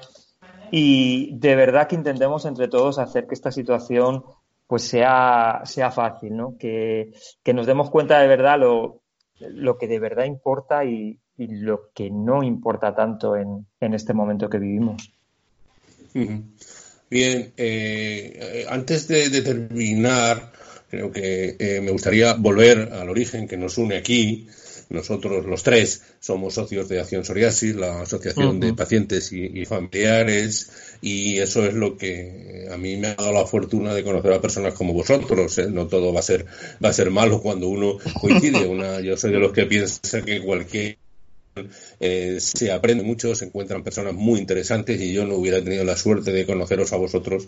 y 0.72 1.38
de 1.38 1.56
verdad 1.56 1.88
que 1.88 1.96
intentemos 1.96 2.46
entre 2.46 2.68
todos 2.68 3.00
hacer 3.00 3.28
que 3.28 3.36
esta 3.36 3.52
situación 3.52 4.24
pues 4.68 4.84
sea, 4.84 5.62
sea 5.66 5.92
fácil, 5.92 6.36
¿no? 6.36 6.58
Que, 6.58 7.12
nos 7.54 7.66
demos 7.66 7.90
cuenta 7.90 8.20
de 8.20 8.28
verdad 8.28 8.60
lo, 8.60 9.02
lo 9.40 9.78
que 9.78 9.88
de 9.88 10.00
verdad 10.00 10.26
importa 10.26 10.86
y, 10.86 11.20
lo 11.38 11.90
que 11.94 12.10
no 12.10 12.44
importa 12.44 12.96
tanto 12.96 13.36
en, 13.36 13.66
en 13.82 13.94
este 13.94 14.14
momento 14.14 14.50
que 14.50 14.58
vivimos. 14.58 15.12
Bien, 17.10 17.54
eh, 17.58 18.66
antes 18.70 19.08
de, 19.08 19.42
terminar, 19.42 20.52
creo 20.90 21.12
que 21.12 21.58
eh, 21.60 21.82
me 21.82 21.92
gustaría 21.92 22.34
volver 22.34 22.94
al 22.94 23.10
origen 23.10 23.48
que 23.48 23.58
nos 23.58 23.78
une 23.78 23.98
aquí. 23.98 24.48
Nosotros 24.90 25.46
los 25.46 25.64
tres 25.64 26.02
somos 26.20 26.54
socios 26.54 26.88
de 26.88 27.00
Acción 27.00 27.26
Psoriasis, 27.26 27.76
la 27.76 28.02
asociación 28.02 28.60
de 28.60 28.74
pacientes 28.74 29.32
y, 29.32 29.66
familiares, 29.66 30.98
y 31.02 31.40
eso 31.40 31.66
es 31.66 31.74
lo 31.74 31.98
que 31.98 32.68
a 32.72 32.78
mí 32.78 32.98
me 32.98 33.08
ha 33.08 33.16
dado 33.16 33.34
la 33.34 33.46
fortuna 33.46 33.94
de 33.94 34.04
conocer 34.04 34.34
a 34.34 34.42
personas 34.42 34.74
como 34.74 34.94
vosotros. 34.94 35.58
¿eh? 35.58 35.68
No 35.70 35.88
todo 35.88 36.14
va 36.14 36.20
a 36.20 36.24
ser 36.24 36.46
va 36.84 36.90
a 36.90 36.94
ser 36.94 37.12
malo 37.12 37.42
cuando 37.42 37.68
uno 37.68 37.98
coincide. 38.20 38.66
Una, 38.76 39.00
yo 39.02 39.18
soy 39.18 39.32
de 39.32 39.40
los 39.40 39.54
que 39.54 39.66
piensa 39.66 40.22
que 40.22 40.42
cualquier 40.42 40.98
eh, 42.00 42.38
se 42.40 42.72
aprende 42.72 43.04
mucho, 43.04 43.34
se 43.36 43.46
encuentran 43.46 43.84
personas 43.84 44.14
muy 44.14 44.40
interesantes 44.40 45.00
y 45.00 45.14
yo 45.14 45.26
no 45.26 45.36
hubiera 45.36 45.64
tenido 45.64 45.84
la 45.84 45.96
suerte 45.96 46.32
de 46.32 46.46
conoceros 46.46 46.92
a 46.94 46.98
vosotros 46.98 47.48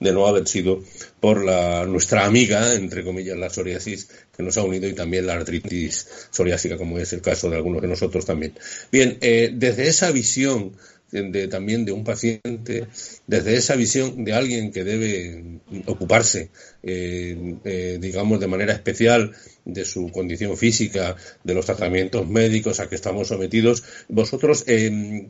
de 0.00 0.12
no 0.12 0.26
haber 0.26 0.48
sido 0.48 0.82
por 1.20 1.44
la, 1.44 1.84
nuestra 1.86 2.24
amiga, 2.24 2.74
entre 2.74 3.04
comillas, 3.04 3.36
la 3.36 3.50
psoriasis 3.50 4.08
que 4.36 4.42
nos 4.42 4.56
ha 4.56 4.62
unido 4.62 4.88
y 4.88 4.94
también 4.94 5.26
la 5.26 5.34
artritis 5.34 6.08
psoriásica, 6.30 6.76
como 6.76 6.98
es 6.98 7.12
el 7.12 7.20
caso 7.20 7.50
de 7.50 7.56
algunos 7.56 7.82
de 7.82 7.88
nosotros 7.88 8.24
también. 8.24 8.54
Bien, 8.90 9.18
eh, 9.20 9.50
desde 9.54 9.88
esa 9.88 10.10
visión 10.10 10.72
de, 11.12 11.48
también 11.48 11.84
de 11.84 11.92
un 11.92 12.04
paciente, 12.04 12.88
desde 13.26 13.56
esa 13.56 13.76
visión 13.76 14.24
de 14.24 14.32
alguien 14.32 14.72
que 14.72 14.82
debe 14.82 15.60
ocuparse, 15.86 16.50
eh, 16.82 17.56
eh, 17.64 17.98
digamos, 18.00 18.40
de 18.40 18.46
manera 18.46 18.72
especial 18.72 19.32
de 19.64 19.84
su 19.84 20.10
condición 20.10 20.56
física, 20.56 21.16
de 21.44 21.54
los 21.54 21.66
tratamientos 21.66 22.26
médicos 22.26 22.80
a 22.80 22.88
que 22.88 22.94
estamos 22.94 23.28
sometidos, 23.28 23.84
vosotros 24.08 24.64
eh, 24.66 25.28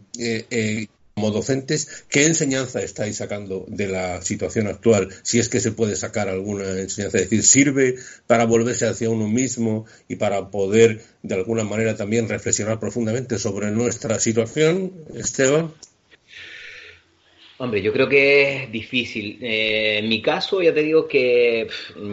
como 1.15 1.31
docentes, 1.31 2.07
¿qué 2.09 2.27
enseñanza 2.27 2.83
estáis 2.83 3.17
sacando 3.17 3.65
de 3.69 3.89
la 3.89 4.23
situación 4.23 4.67
actual? 4.67 5.09
Si 5.23 5.39
es 5.39 5.49
que 5.49 5.61
se 5.61 5.73
puede 5.73 5.95
sacar 5.97 6.29
alguna 6.29 6.81
enseñanza, 6.81 7.19
es 7.19 7.31
decir, 7.31 7.43
¿sirve 7.43 7.97
para 8.27 8.47
volverse 8.47 8.87
hacia 8.87 9.11
uno 9.11 9.29
mismo 9.29 9.87
y 10.09 10.17
para 10.17 10.51
poder 10.51 11.03
de 11.23 11.35
alguna 11.35 11.65
manera 11.65 11.97
también 11.97 12.29
reflexionar 12.29 12.81
profundamente 12.81 13.39
sobre 13.39 13.71
nuestra 13.71 14.19
situación, 14.19 14.93
Esteban? 15.15 15.73
Hombre, 17.59 17.83
yo 17.83 17.93
creo 17.93 18.09
que 18.09 18.65
es 18.65 18.73
difícil. 18.73 19.39
Eh, 19.41 19.99
en 19.99 20.09
mi 20.09 20.21
caso, 20.21 20.63
ya 20.63 20.75
te 20.75 20.83
digo 20.83 21.07
que 21.07 21.69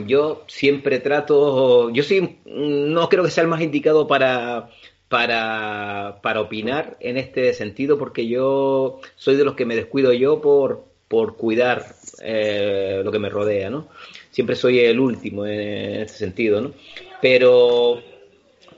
yo 0.05 0.43
siempre 0.47 0.99
trato, 0.99 1.89
yo 1.89 2.03
sí, 2.03 2.37
no 2.45 3.09
creo 3.09 3.23
que 3.23 3.31
sea 3.31 3.43
el 3.43 3.49
más 3.49 3.61
indicado 3.61 4.07
para 4.07 4.69
para, 5.09 6.19
para 6.21 6.39
opinar 6.39 6.95
en 6.99 7.17
este 7.17 7.53
sentido, 7.53 7.97
porque 7.97 8.27
yo 8.27 9.01
soy 9.15 9.35
de 9.35 9.43
los 9.43 9.55
que 9.55 9.65
me 9.65 9.75
descuido 9.75 10.13
yo 10.13 10.39
por, 10.39 10.85
por 11.07 11.35
cuidar 11.35 11.95
eh, 12.21 13.01
lo 13.03 13.11
que 13.11 13.19
me 13.19 13.29
rodea, 13.29 13.71
¿no? 13.71 13.87
Siempre 14.29 14.55
soy 14.55 14.79
el 14.79 14.99
último 14.99 15.45
en 15.45 16.01
este 16.01 16.19
sentido, 16.19 16.61
¿no? 16.61 16.73
Pero, 17.21 18.01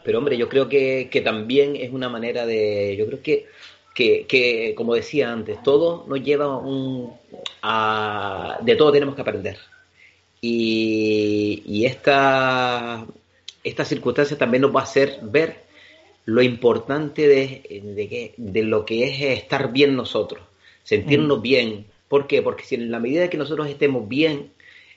pero 0.04 0.18
hombre, 0.18 0.38
yo 0.38 0.48
creo 0.48 0.70
que, 0.70 1.10
que 1.12 1.20
también 1.20 1.76
es 1.76 1.92
una 1.92 2.08
manera 2.08 2.46
de, 2.46 2.96
yo 2.98 3.06
creo 3.08 3.22
que, 3.22 3.48
que, 3.94 4.26
que 4.26 4.74
como 4.76 4.96
decía 4.96 5.32
antes, 5.34 5.62
todo 5.64 6.06
nos 6.08 6.24
lleva 6.24 6.58
un, 6.58 7.14
a, 7.62 8.58
de 8.62 8.76
todo 8.78 8.94
tenemos 8.94 9.16
que 9.16 9.22
aprender. 9.22 9.58
Y, 10.40 11.62
y 11.66 11.86
esta, 11.86 13.06
esta 13.66 13.84
circunstancia 13.84 14.38
también 14.38 14.62
nos 14.62 14.74
va 14.74 14.80
a 14.80 14.84
hacer 14.84 15.20
ver 15.22 15.71
lo 16.26 16.42
importante 16.42 17.28
de, 17.28 18.34
de, 18.38 18.64
lo 18.64 18.86
que 18.86 19.06
es 19.06 19.40
estar 19.40 19.72
bien 19.72 19.96
nosotros, 19.96 20.44
sentirnos 20.84 21.40
mm. 21.40 21.42
bien. 21.42 21.86
¿Por 22.08 22.28
qué? 22.28 22.42
Porque 22.42 22.64
si 22.64 22.76
en 22.76 22.92
la 22.92 23.00
medida 23.00 23.30
que 23.30 23.38
nosotros 23.38 23.68
estemos 23.68 24.08
bien 24.08 24.52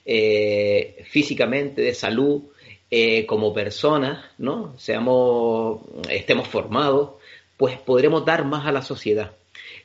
eh, 0.04 1.02
físicamente, 1.08 1.82
de 1.82 1.94
salud, 1.94 2.42
eh, 2.90 3.26
como 3.26 3.54
personas, 3.54 4.24
¿no? 4.38 4.74
Seamos, 4.78 5.80
estemos 6.08 6.46
formados, 6.46 7.12
pues 7.56 7.78
podremos 7.78 8.24
dar 8.24 8.44
más 8.44 8.66
a 8.66 8.72
la 8.72 8.82
sociedad. 8.82 9.32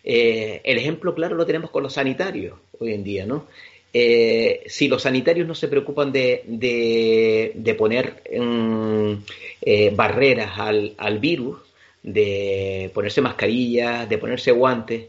Eh, 0.03 0.61
el 0.63 0.77
ejemplo 0.77 1.15
claro 1.15 1.35
lo 1.35 1.45
tenemos 1.45 1.71
con 1.71 1.83
los 1.83 1.93
sanitarios 1.93 2.59
hoy 2.79 2.93
en 2.93 3.03
día, 3.03 3.25
¿no? 3.25 3.47
Eh, 3.91 4.63
si 4.67 4.87
los 4.87 5.01
sanitarios 5.01 5.47
no 5.47 5.55
se 5.55 5.67
preocupan 5.67 6.11
de, 6.11 6.43
de, 6.45 7.75
poner 7.75 8.21
mm, 8.39 9.13
eh, 9.61 9.91
barreras 9.95 10.59
al, 10.59 11.19
virus, 11.19 11.57
de 12.03 12.91
ponerse 12.93 13.21
mascarillas, 13.21 14.07
de 14.07 14.17
ponerse 14.19 14.51
guantes, 14.51 15.07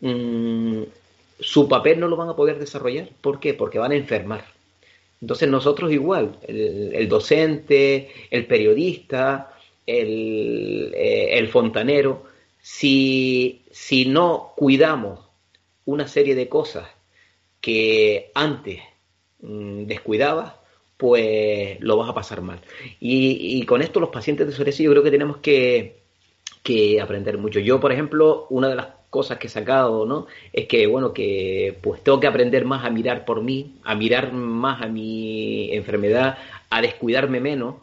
mm, 0.00 0.82
su 1.40 1.68
papel 1.68 2.00
no 2.00 2.08
lo 2.08 2.16
van 2.16 2.28
a 2.28 2.36
poder 2.36 2.58
desarrollar. 2.58 3.08
¿Por 3.20 3.40
qué? 3.40 3.54
Porque 3.54 3.78
van 3.78 3.92
a 3.92 3.96
enfermar. 3.96 4.44
Entonces 5.20 5.48
nosotros 5.48 5.92
igual, 5.92 6.36
el, 6.46 7.08
docente, 7.08 8.10
el 8.30 8.46
periodista, 8.46 9.54
el, 9.86 10.92
eh, 10.94 11.38
el 11.38 11.48
fontanero, 11.48 12.24
si, 12.60 13.62
si 13.70 14.04
no 14.04 14.52
cuidamos 14.56 15.20
una 15.86 16.06
serie 16.06 16.34
de 16.34 16.48
cosas 16.48 16.86
que 17.60 18.30
antes 18.34 18.80
mm, 19.40 19.84
descuidabas, 19.84 20.54
pues 20.98 21.80
lo 21.80 21.96
vas 21.96 22.10
a 22.10 22.14
pasar 22.14 22.42
mal. 22.42 22.60
Y, 23.00 23.64
con 23.64 23.82
esto 23.82 24.00
los 24.00 24.10
pacientes 24.10 24.46
de 24.46 24.52
psoriasis 24.52 24.84
yo 24.84 24.90
creo 24.90 25.02
que 25.02 25.10
tenemos 25.10 25.38
que, 25.38 26.00
que, 26.62 27.00
aprender 27.00 27.38
mucho. 27.38 27.60
Yo, 27.60 27.80
por 27.80 27.92
ejemplo, 27.92 28.46
una 28.50 28.68
de 28.68 28.76
las 28.76 28.88
cosas 29.10 29.38
que 29.38 29.46
he 29.46 29.50
sacado, 29.50 30.04
¿no? 30.06 30.26
Es 30.52 30.66
que, 30.66 30.86
bueno, 30.86 31.12
que 31.14 31.78
pues 31.82 32.02
tengo 32.02 32.20
que 32.20 32.26
aprender 32.26 32.64
más 32.64 32.84
a 32.84 32.90
mirar 32.90 33.24
por 33.24 33.42
mí, 33.42 33.76
a 33.84 33.94
mirar 33.94 34.32
más 34.32 34.82
a 34.82 34.88
mi 34.88 35.72
enfermedad, 35.72 36.38
a 36.68 36.82
descuidarme 36.82 37.40
menos. 37.40 37.76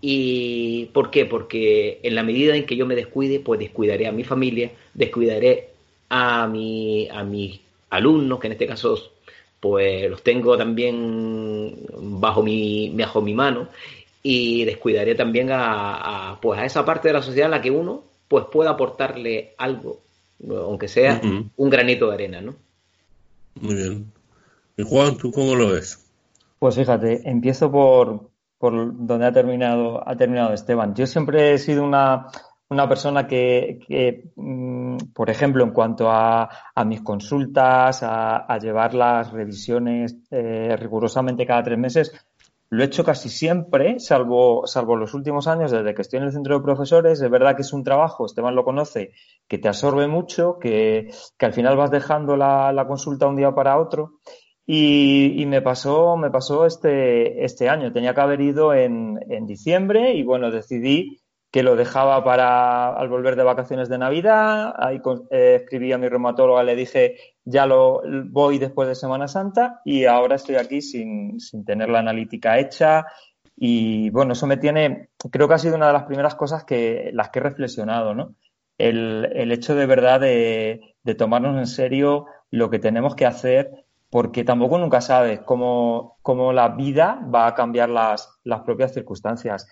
¿Y 0.00 0.86
por 0.86 1.10
qué? 1.10 1.26
Porque 1.26 2.00
en 2.02 2.14
la 2.14 2.22
medida 2.22 2.54
en 2.56 2.66
que 2.66 2.76
yo 2.76 2.86
me 2.86 2.94
descuide, 2.96 3.40
pues 3.40 3.60
descuidaré 3.60 4.06
a 4.06 4.12
mi 4.12 4.24
familia, 4.24 4.72
descuidaré 4.94 5.70
a, 6.08 6.46
mi, 6.48 7.08
a 7.10 7.24
mis 7.24 7.60
alumnos, 7.90 8.38
que 8.40 8.46
en 8.46 8.52
este 8.52 8.66
caso 8.66 8.98
pues 9.60 10.08
los 10.08 10.22
tengo 10.22 10.56
también 10.56 11.74
bajo 11.98 12.42
mi, 12.42 12.90
bajo 12.90 13.20
mi 13.20 13.34
mano 13.34 13.68
y 14.22 14.64
descuidaré 14.64 15.14
también 15.14 15.48
a, 15.50 16.38
pues 16.40 16.60
a 16.60 16.64
esa 16.64 16.84
parte 16.84 17.08
de 17.08 17.14
la 17.14 17.22
sociedad 17.22 17.48
a 17.52 17.56
la 17.56 17.62
que 17.62 17.70
uno 17.70 18.04
pues 18.28 18.44
pueda 18.52 18.70
aportarle 18.70 19.54
algo, 19.58 20.00
aunque 20.48 20.86
sea 20.86 21.20
un 21.56 21.70
granito 21.70 22.08
de 22.08 22.14
arena, 22.14 22.40
¿no? 22.40 22.54
Muy 23.60 23.74
bien. 23.74 24.12
¿Y 24.76 24.82
Juan, 24.84 25.16
tú 25.16 25.32
cómo 25.32 25.54
lo 25.54 25.70
ves? 25.70 26.04
Pues 26.58 26.74
fíjate, 26.74 27.28
empiezo 27.28 27.70
por, 27.70 28.28
por 28.58 29.06
donde 29.06 29.26
ha 29.26 29.32
terminado, 29.32 30.06
ha 30.06 30.16
terminado 30.16 30.52
Esteban. 30.52 30.94
Yo 30.94 31.06
siempre 31.06 31.54
he 31.54 31.58
sido 31.58 31.84
una, 31.84 32.26
una 32.70 32.88
persona 32.88 33.26
que, 33.26 34.30
mm, 34.36 34.96
por 35.14 35.30
ejemplo, 35.30 35.64
en 35.64 35.70
cuanto 35.70 36.10
a, 36.10 36.48
mis 36.84 37.00
consultas, 37.02 38.00
a, 38.02 38.58
llevar 38.58 38.94
las 38.94 39.32
revisiones 39.32 40.16
eh, 40.30 40.76
rigurosamente 40.78 41.46
cada 41.46 41.62
tres 41.62 41.78
meses, 41.78 42.12
lo 42.70 42.82
he 42.82 42.86
hecho 42.86 43.02
casi 43.02 43.30
siempre, 43.30 43.98
salvo, 43.98 44.66
salvo 44.66 44.96
los 44.96 45.14
últimos 45.14 45.48
años, 45.48 45.70
desde 45.70 45.94
que 45.94 46.02
estoy 46.02 46.18
en 46.18 46.26
el 46.26 46.32
centro 46.32 46.58
de 46.58 46.64
profesores. 46.64 47.20
Es 47.20 47.30
verdad 47.30 47.56
que 47.56 47.62
es 47.62 47.72
un 47.72 47.82
trabajo, 47.82 48.26
Esteban 48.26 48.54
lo 48.54 48.64
conoce, 48.64 49.12
que 49.46 49.56
te 49.56 49.68
absorbe 49.68 50.06
mucho, 50.06 50.58
que, 50.58 51.10
al 51.38 51.52
final 51.54 51.76
vas 51.76 51.90
dejando 51.90 52.36
la, 52.36 52.84
consulta 52.86 53.26
un 53.26 53.36
día 53.36 53.54
para 53.54 53.78
otro. 53.78 54.20
Y, 54.66 55.44
me 55.46 55.62
pasó, 55.62 56.18
me 56.18 56.30
pasó 56.30 56.66
este, 56.66 57.42
este 57.42 57.70
año. 57.70 57.90
Tenía 57.90 58.12
que 58.12 58.20
haber 58.20 58.42
ido 58.42 58.74
en, 58.74 59.18
en 59.30 59.46
diciembre 59.46 60.12
y 60.12 60.22
bueno, 60.22 60.50
decidí 60.50 61.22
que 61.58 61.64
lo 61.64 61.74
dejaba 61.74 62.22
para 62.22 62.94
al 62.94 63.08
volver 63.08 63.34
de 63.34 63.42
vacaciones 63.42 63.88
de 63.88 63.98
Navidad. 63.98 64.74
Ahí 64.78 65.02
eh, 65.28 65.56
escribí 65.60 65.90
a 65.92 65.98
mi 65.98 66.08
reumatóloga, 66.08 66.62
le 66.62 66.76
dije, 66.76 67.16
ya 67.44 67.66
lo 67.66 68.00
voy 68.26 68.58
después 68.58 68.86
de 68.86 68.94
Semana 68.94 69.26
Santa 69.26 69.80
y 69.84 70.04
ahora 70.04 70.36
estoy 70.36 70.54
aquí 70.54 70.80
sin, 70.80 71.40
sin 71.40 71.64
tener 71.64 71.88
la 71.88 71.98
analítica 71.98 72.60
hecha. 72.60 73.06
Y 73.56 74.08
bueno, 74.10 74.34
eso 74.34 74.46
me 74.46 74.56
tiene, 74.56 75.08
creo 75.32 75.48
que 75.48 75.54
ha 75.54 75.58
sido 75.58 75.74
una 75.74 75.88
de 75.88 75.94
las 75.94 76.04
primeras 76.04 76.36
cosas 76.36 76.62
que 76.62 77.10
las 77.12 77.30
que 77.30 77.40
he 77.40 77.42
reflexionado, 77.42 78.14
¿no? 78.14 78.36
El, 78.78 79.28
el 79.34 79.50
hecho 79.50 79.74
de 79.74 79.86
verdad 79.86 80.20
de, 80.20 80.94
de 81.02 81.14
tomarnos 81.16 81.58
en 81.58 81.66
serio 81.66 82.26
lo 82.52 82.70
que 82.70 82.78
tenemos 82.78 83.16
que 83.16 83.26
hacer 83.26 83.84
porque 84.10 84.44
tampoco 84.44 84.78
nunca 84.78 85.00
sabes 85.00 85.40
cómo, 85.40 86.18
cómo 86.22 86.52
la 86.52 86.68
vida 86.68 87.20
va 87.34 87.48
a 87.48 87.54
cambiar 87.56 87.88
las, 87.88 88.38
las 88.44 88.60
propias 88.60 88.94
circunstancias. 88.94 89.66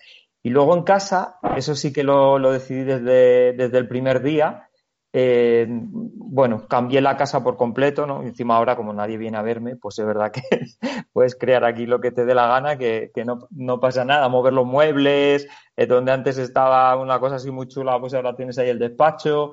Y 0.47 0.49
luego 0.49 0.77
en 0.77 0.83
casa, 0.83 1.39
eso 1.57 1.75
sí 1.75 1.91
que 1.91 2.05
lo, 2.05 2.39
decidí 2.39 2.85
desde, 2.85 3.51
desde, 3.51 3.77
el 3.77 3.85
primer 3.85 4.21
día. 4.21 4.69
Eh, 5.11 5.67
bueno, 5.69 6.69
cambié 6.69 7.01
la 7.01 7.17
casa 7.17 7.43
por 7.43 7.57
completo, 7.57 8.07
¿no? 8.07 8.23
Encima 8.23 8.55
ahora, 8.55 8.77
como 8.77 8.93
nadie 8.93 9.17
viene 9.17 9.35
a 9.37 9.41
verme, 9.41 9.75
pues 9.75 9.99
es 9.99 10.05
verdad 10.05 10.31
que 10.31 10.41
puedes 11.11 11.35
crear 11.35 11.65
aquí 11.65 11.85
lo 11.85 11.99
que 11.99 12.11
te 12.11 12.23
dé 12.23 12.33
la 12.33 12.47
gana, 12.47 12.77
que, 12.77 13.11
que 13.13 13.25
no, 13.25 13.39
no, 13.51 13.81
pasa 13.81 14.05
nada. 14.05 14.29
Mover 14.29 14.53
los 14.53 14.65
muebles, 14.65 15.49
eh, 15.75 15.85
donde 15.85 16.13
antes 16.13 16.37
estaba 16.37 16.95
una 16.95 17.19
cosa 17.19 17.35
así 17.35 17.51
muy 17.51 17.67
chula, 17.67 17.99
pues 17.99 18.13
ahora 18.13 18.33
tienes 18.33 18.57
ahí 18.57 18.69
el 18.69 18.79
despacho. 18.79 19.51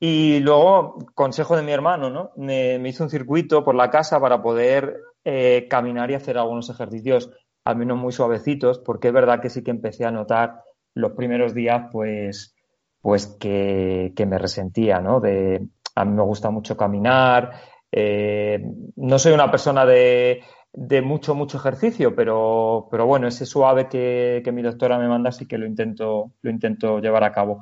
Y 0.00 0.40
luego, 0.40 0.98
consejo 1.14 1.54
de 1.54 1.62
mi 1.62 1.70
hermano, 1.70 2.10
¿no? 2.10 2.32
Me, 2.34 2.80
me 2.80 2.88
hizo 2.88 3.04
un 3.04 3.10
circuito 3.10 3.62
por 3.62 3.76
la 3.76 3.90
casa 3.90 4.18
para 4.18 4.42
poder 4.42 5.02
eh, 5.24 5.68
caminar 5.70 6.10
y 6.10 6.14
hacer 6.14 6.36
algunos 6.36 6.68
ejercicios, 6.68 7.30
al 7.64 7.76
menos 7.76 7.98
muy 7.98 8.12
suavecitos, 8.12 8.78
porque 8.78 9.08
es 9.08 9.14
verdad 9.14 9.40
que 9.40 9.50
sí 9.50 9.62
que 9.62 9.70
empecé 9.70 10.04
a 10.04 10.10
notar 10.10 10.62
los 10.94 11.12
primeros 11.12 11.54
días, 11.54 11.88
pues, 11.90 12.54
pues 13.00 13.26
que, 13.26 14.12
me 14.26 14.38
resentía, 14.38 15.00
¿no? 15.00 15.20
De, 15.20 15.66
a 15.94 16.04
mí 16.04 16.12
me 16.12 16.22
gusta 16.22 16.50
mucho 16.50 16.76
caminar, 16.76 17.52
eh, 17.90 18.64
no 18.96 19.18
soy 19.18 19.32
una 19.32 19.50
persona 19.50 19.86
de, 19.86 20.42
de, 20.72 21.02
mucho, 21.02 21.34
mucho 21.34 21.58
ejercicio, 21.58 22.14
pero, 22.14 22.88
pero 22.90 23.06
bueno, 23.06 23.28
ese 23.28 23.46
suave 23.46 23.88
que, 23.88 24.42
que 24.44 24.52
mi 24.52 24.62
doctora 24.62 24.98
me 24.98 25.08
manda 25.08 25.32
sí 25.32 25.46
que 25.46 25.58
lo 25.58 25.66
intento, 25.66 26.32
lo 26.40 26.50
intento 26.50 26.98
llevar 27.00 27.24
a 27.24 27.32
cabo 27.32 27.60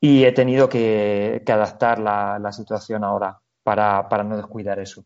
y 0.00 0.24
he 0.24 0.32
tenido 0.32 0.68
que, 0.68 1.42
adaptar 1.46 1.98
la, 1.98 2.52
situación 2.52 3.04
ahora 3.04 3.38
para, 3.62 4.08
para, 4.08 4.24
no 4.24 4.36
descuidar 4.36 4.78
eso. 4.78 5.04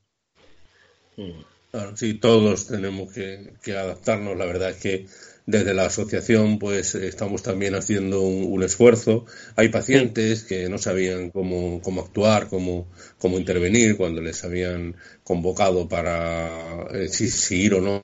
Sí, 1.97 2.15
todos 2.15 2.69
tenemos 2.69 3.13
que, 3.13 3.53
adaptarnos. 3.73 4.37
La 4.37 4.47
verdad 4.47 4.71
es 4.71 4.77
que 4.77 5.07
desde 5.47 5.75
la 5.75 5.87
asociación 5.87 6.59
pues 6.59 6.95
estamos 6.95 7.43
también 7.43 7.75
haciendo 7.75 8.23
un, 8.23 8.63
esfuerzo. 8.63 9.27
Hay 9.57 9.69
pacientes 9.71 10.45
que 10.45 10.69
no 10.69 10.79
sabían 10.79 11.31
cómo, 11.31 11.81
cómo 11.83 12.03
actuar, 12.03 12.49
cómo, 12.49 12.89
cómo, 13.19 13.39
intervenir 13.39 13.97
cuando 13.97 14.21
les 14.21 14.45
habían 14.45 14.95
convocado 15.25 15.89
para 15.89 16.87
eh, 16.93 17.09
si, 17.09 17.29
si 17.29 17.63
ir 17.63 17.75
o 17.75 17.81
no 17.81 18.03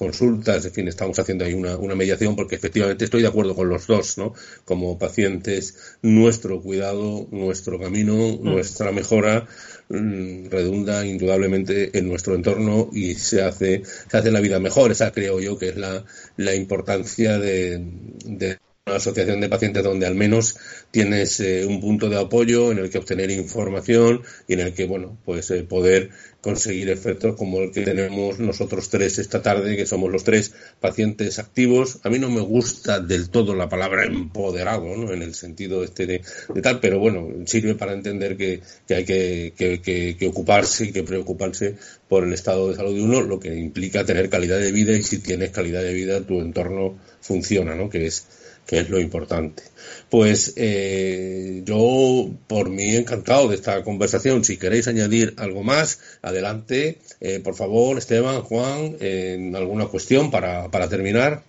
consultas, 0.00 0.64
en 0.64 0.72
fin, 0.72 0.88
estamos 0.88 1.18
haciendo 1.18 1.44
ahí 1.44 1.52
una, 1.52 1.76
una, 1.76 1.94
mediación 1.94 2.34
porque 2.34 2.54
efectivamente 2.54 3.04
estoy 3.04 3.20
de 3.20 3.28
acuerdo 3.28 3.54
con 3.54 3.68
los 3.68 3.86
dos, 3.86 4.16
¿no? 4.16 4.32
Como 4.64 4.98
pacientes, 4.98 5.76
nuestro 6.00 6.62
cuidado, 6.62 7.28
nuestro 7.30 7.78
camino, 7.78 8.14
mm. 8.14 8.42
nuestra 8.42 8.92
mejora 8.92 9.46
mmm, 9.90 10.46
redunda 10.46 11.04
indudablemente 11.04 11.98
en 11.98 12.08
nuestro 12.08 12.34
entorno 12.34 12.88
y 12.94 13.14
se 13.16 13.42
hace, 13.42 13.82
se 13.84 14.16
hace 14.16 14.30
la 14.30 14.40
vida 14.40 14.58
mejor. 14.58 14.90
Esa 14.90 15.12
creo 15.12 15.38
yo 15.38 15.58
que 15.58 15.68
es 15.68 15.76
la, 15.76 16.02
la 16.38 16.54
importancia 16.54 17.38
de, 17.38 17.84
de 18.24 18.58
una 18.86 18.96
asociación 18.96 19.40
de 19.40 19.48
pacientes 19.48 19.84
donde 19.84 20.06
al 20.06 20.14
menos 20.14 20.56
tienes 20.90 21.38
eh, 21.40 21.64
un 21.66 21.80
punto 21.80 22.08
de 22.08 22.18
apoyo 22.18 22.72
en 22.72 22.78
el 22.78 22.90
que 22.90 22.98
obtener 22.98 23.30
información 23.30 24.22
y 24.48 24.54
en 24.54 24.60
el 24.60 24.74
que, 24.74 24.86
bueno, 24.86 25.18
pues 25.24 25.50
eh, 25.50 25.62
poder 25.62 26.10
conseguir 26.40 26.88
efectos 26.88 27.36
como 27.36 27.60
el 27.60 27.70
que 27.70 27.82
tenemos 27.82 28.38
nosotros 28.38 28.88
tres 28.88 29.18
esta 29.18 29.42
tarde, 29.42 29.76
que 29.76 29.86
somos 29.86 30.10
los 30.10 30.24
tres 30.24 30.54
pacientes 30.80 31.38
activos. 31.38 32.00
A 32.02 32.08
mí 32.08 32.18
no 32.18 32.30
me 32.30 32.40
gusta 32.40 33.00
del 33.00 33.28
todo 33.28 33.54
la 33.54 33.68
palabra 33.68 34.04
empoderado, 34.04 34.96
¿no? 34.96 35.12
En 35.12 35.22
el 35.22 35.34
sentido 35.34 35.84
este 35.84 36.06
de, 36.06 36.22
tal, 36.62 36.80
pero 36.80 36.98
bueno, 36.98 37.28
sirve 37.46 37.74
para 37.74 37.92
entender 37.92 38.36
que, 38.36 38.62
que 38.88 38.94
hay 38.94 39.04
que, 39.04 39.52
que, 39.56 40.16
que, 40.16 40.26
ocuparse 40.28 40.86
y 40.86 40.92
que 40.92 41.02
preocuparse 41.02 41.76
por 42.08 42.24
el 42.24 42.32
estado 42.32 42.70
de 42.70 42.76
salud 42.76 42.94
de 42.94 43.02
uno, 43.02 43.20
lo 43.20 43.38
que 43.38 43.54
implica 43.54 44.04
tener 44.04 44.30
calidad 44.30 44.58
de 44.58 44.72
vida 44.72 44.96
y 44.96 45.02
si 45.02 45.18
tienes 45.18 45.50
calidad 45.50 45.82
de 45.82 45.92
vida 45.92 46.22
tu 46.22 46.40
entorno 46.40 46.98
funciona, 47.20 47.74
¿no? 47.74 47.90
Que 47.90 48.06
es 48.06 48.26
que 48.70 48.78
es 48.78 48.88
lo 48.88 49.00
importante. 49.00 49.64
Pues 50.10 50.54
eh, 50.56 51.62
yo, 51.64 52.30
por 52.46 52.70
mí, 52.70 52.94
encantado 52.94 53.48
de 53.48 53.56
esta 53.56 53.82
conversación. 53.82 54.44
Si 54.44 54.58
queréis 54.58 54.86
añadir 54.86 55.34
algo 55.38 55.64
más, 55.64 56.20
adelante. 56.22 56.98
Eh, 57.20 57.40
por 57.40 57.56
favor, 57.56 57.98
Esteban, 57.98 58.42
Juan, 58.42 58.96
en 59.00 59.56
alguna 59.56 59.86
cuestión 59.86 60.30
para, 60.30 60.70
para 60.70 60.88
terminar. 60.88 61.42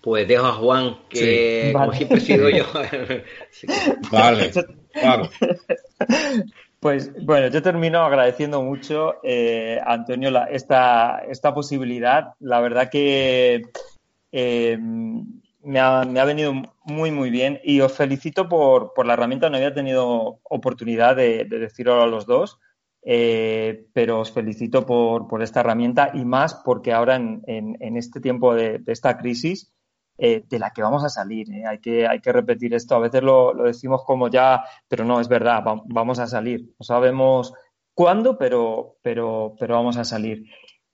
Pues 0.00 0.28
dejo 0.28 0.46
a 0.46 0.52
Juan, 0.52 0.96
que 1.08 1.64
sí. 1.66 1.72
como 1.72 1.86
vale. 1.86 1.96
siempre 1.96 2.18
he 2.18 2.20
sido 2.20 2.48
yo. 2.48 2.66
vale, 4.12 4.52
claro. 4.92 5.28
Pues 6.78 7.10
bueno, 7.24 7.48
yo 7.48 7.62
termino 7.62 8.04
agradeciendo 8.04 8.62
mucho, 8.62 9.16
eh, 9.24 9.80
Antonio, 9.84 10.30
la, 10.30 10.44
esta, 10.44 11.24
esta 11.28 11.52
posibilidad. 11.52 12.34
La 12.38 12.60
verdad 12.60 12.90
que 12.90 13.62
eh, 14.38 14.76
me, 14.78 15.80
ha, 15.80 16.04
me, 16.04 16.20
ha, 16.20 16.24
venido 16.26 16.52
muy, 16.84 17.10
muy 17.10 17.30
bien 17.30 17.58
y 17.64 17.80
os 17.80 17.96
felicito 17.96 18.50
por, 18.50 18.92
por 18.92 19.06
la 19.06 19.14
herramienta. 19.14 19.48
No 19.48 19.56
había 19.56 19.72
tenido 19.72 20.40
oportunidad 20.42 21.16
de, 21.16 21.46
de 21.46 21.58
decirlo 21.58 22.02
a 22.02 22.06
los 22.06 22.26
dos, 22.26 22.58
eh, 23.02 23.86
pero 23.94 24.20
os 24.20 24.30
felicito 24.30 24.84
por, 24.84 25.26
por, 25.26 25.42
esta 25.42 25.60
herramienta 25.60 26.10
y 26.12 26.26
más 26.26 26.54
porque 26.66 26.92
ahora 26.92 27.16
en, 27.16 27.42
en, 27.46 27.96
este 27.96 28.20
tiempo 28.20 28.54
de, 28.54 28.82
esta 28.88 29.16
crisis 29.16 29.72
eh, 30.18 30.44
de 30.46 30.58
la 30.58 30.70
que 30.70 30.82
vamos 30.82 31.02
a 31.02 31.08
salir. 31.08 31.46
Hay, 31.66 31.78
que, 31.78 32.06
hay 32.06 32.20
que 32.20 32.32
repetir 32.32 32.74
esto. 32.74 32.94
A 32.94 32.98
veces 32.98 33.22
lo, 33.22 33.54
lo, 33.54 33.64
decimos 33.64 34.04
como 34.04 34.28
ya, 34.28 34.64
pero 34.86 35.06
no, 35.06 35.18
es 35.18 35.28
verdad, 35.28 35.64
va, 35.66 35.80
vamos 35.86 36.18
a 36.18 36.26
salir. 36.26 36.74
No 36.78 36.84
sabemos 36.84 37.54
cuándo, 37.94 38.36
pero, 38.36 38.98
pero, 39.00 39.56
pero 39.58 39.76
vamos 39.76 39.96
a 39.96 40.04
salir. 40.04 40.44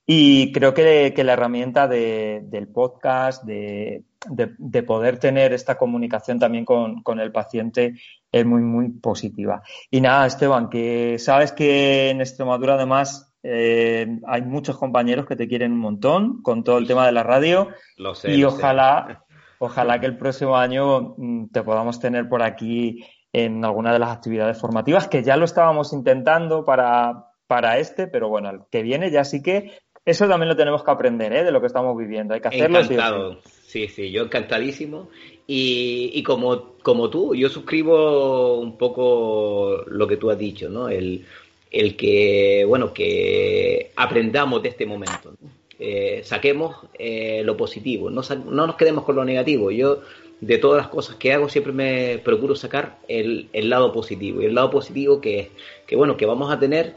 Y 0.06 0.52
creo 0.52 0.74
que, 0.74 1.12
que 1.14 1.24
la 1.24 1.34
herramienta 1.34 1.86
de, 1.86 2.40
del 2.44 2.68
podcast, 2.68 3.44
de, 3.44 4.04
de, 4.28 4.54
de, 4.58 4.82
poder 4.82 5.18
tener 5.18 5.52
esta 5.52 5.76
comunicación 5.78 6.40
también 6.40 6.64
con, 6.64 7.02
con, 7.02 7.20
el 7.20 7.30
paciente 7.30 7.94
es 8.32 8.44
muy, 8.44 8.62
muy 8.62 8.88
positiva. 8.90 9.62
Y 9.90 10.00
nada, 10.00 10.26
Esteban, 10.26 10.68
que 10.68 11.18
sabes 11.18 11.52
que 11.52 12.10
en 12.10 12.20
Extremadura 12.20 12.74
además 12.74 13.32
eh, 13.44 14.18
hay 14.26 14.42
muchos 14.42 14.76
compañeros 14.76 15.26
que 15.26 15.36
te 15.36 15.48
quieren 15.48 15.72
un 15.72 15.78
montón 15.78 16.42
con 16.42 16.64
todo 16.64 16.78
el 16.78 16.86
tema 16.86 17.06
de 17.06 17.12
la 17.12 17.22
radio. 17.22 17.68
Lo 17.96 18.14
sé, 18.14 18.32
y 18.32 18.38
lo 18.38 18.48
ojalá, 18.48 19.06
sé. 19.08 19.36
ojalá 19.58 20.00
que 20.00 20.06
el 20.06 20.16
próximo 20.16 20.56
año 20.56 21.14
mm, 21.16 21.48
te 21.52 21.62
podamos 21.62 22.00
tener 22.00 22.28
por 22.28 22.42
aquí 22.42 23.04
en 23.32 23.64
alguna 23.64 23.92
de 23.92 23.98
las 23.98 24.10
actividades 24.10 24.60
formativas, 24.60 25.08
que 25.08 25.22
ya 25.22 25.36
lo 25.36 25.44
estábamos 25.44 25.92
intentando 25.92 26.64
para, 26.64 27.28
para 27.46 27.78
este, 27.78 28.06
pero 28.06 28.28
bueno, 28.28 28.50
el 28.50 28.60
que 28.70 28.82
viene 28.82 29.10
ya 29.10 29.24
sí 29.24 29.42
que 29.42 29.72
eso 30.04 30.28
también 30.28 30.48
lo 30.48 30.56
tenemos 30.56 30.82
que 30.82 30.90
aprender, 30.90 31.32
¿eh? 31.32 31.44
De 31.44 31.52
lo 31.52 31.60
que 31.60 31.68
estamos 31.68 31.96
viviendo. 31.96 32.34
Hay 32.34 32.40
que 32.40 32.48
hacerlo. 32.48 32.80
Encantado. 32.80 33.38
Sí, 33.44 33.88
sí, 33.88 34.10
yo 34.10 34.22
encantadísimo. 34.22 35.08
Y, 35.46 36.10
y 36.14 36.22
como, 36.22 36.74
como 36.82 37.08
tú, 37.10 37.34
yo 37.34 37.48
suscribo 37.48 38.58
un 38.58 38.76
poco 38.76 39.84
lo 39.86 40.06
que 40.06 40.16
tú 40.16 40.30
has 40.30 40.38
dicho, 40.38 40.68
¿no? 40.68 40.88
El, 40.88 41.24
el 41.70 41.96
que, 41.96 42.64
bueno, 42.66 42.92
que 42.92 43.92
aprendamos 43.96 44.62
de 44.62 44.68
este 44.70 44.86
momento. 44.86 45.34
Eh, 45.78 46.20
saquemos 46.22 46.76
eh, 46.96 47.42
lo 47.44 47.56
positivo, 47.56 48.08
no, 48.08 48.22
no, 48.44 48.66
nos 48.68 48.76
quedemos 48.76 49.04
con 49.04 49.16
lo 49.16 49.24
negativo. 49.24 49.70
Yo, 49.70 50.00
de 50.40 50.58
todas 50.58 50.78
las 50.78 50.88
cosas 50.88 51.16
que 51.16 51.32
hago, 51.32 51.48
siempre 51.48 51.72
me 51.72 52.18
procuro 52.18 52.54
sacar 52.54 52.98
el, 53.08 53.48
el 53.52 53.68
lado 53.68 53.92
positivo. 53.92 54.42
Y 54.42 54.46
el 54.46 54.54
lado 54.54 54.70
positivo 54.70 55.20
que 55.20 55.40
es 55.40 55.48
que, 55.86 55.96
bueno, 55.96 56.16
que 56.16 56.26
vamos 56.26 56.52
a 56.52 56.58
tener 56.58 56.94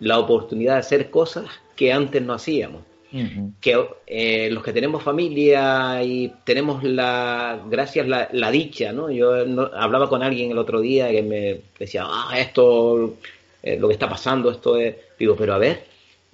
la 0.00 0.18
oportunidad 0.18 0.74
de 0.74 0.80
hacer 0.80 1.10
cosas 1.10 1.46
que 1.76 1.92
antes 1.92 2.22
no 2.22 2.34
hacíamos. 2.34 2.82
Uh 3.10 3.16
-huh. 3.16 3.52
Que 3.60 3.86
eh, 4.06 4.50
los 4.50 4.62
que 4.62 4.72
tenemos 4.72 5.02
familia 5.02 6.02
y 6.02 6.32
tenemos 6.44 6.84
la, 6.84 7.58
gracias, 7.70 8.06
la, 8.06 8.28
la 8.32 8.50
dicha, 8.50 8.92
¿no? 8.92 9.10
Yo 9.10 9.46
no, 9.46 9.70
hablaba 9.74 10.10
con 10.10 10.22
alguien 10.22 10.50
el 10.50 10.58
otro 10.58 10.80
día 10.80 11.10
que 11.10 11.22
me 11.22 11.60
decía, 11.78 12.04
ah, 12.04 12.38
esto, 12.38 13.14
eh, 13.62 13.78
lo 13.78 13.88
que 13.88 13.94
está 13.94 14.08
pasando, 14.08 14.50
esto 14.50 14.76
es. 14.76 14.94
Digo, 15.18 15.36
pero 15.36 15.54
a 15.54 15.58
ver, 15.58 15.84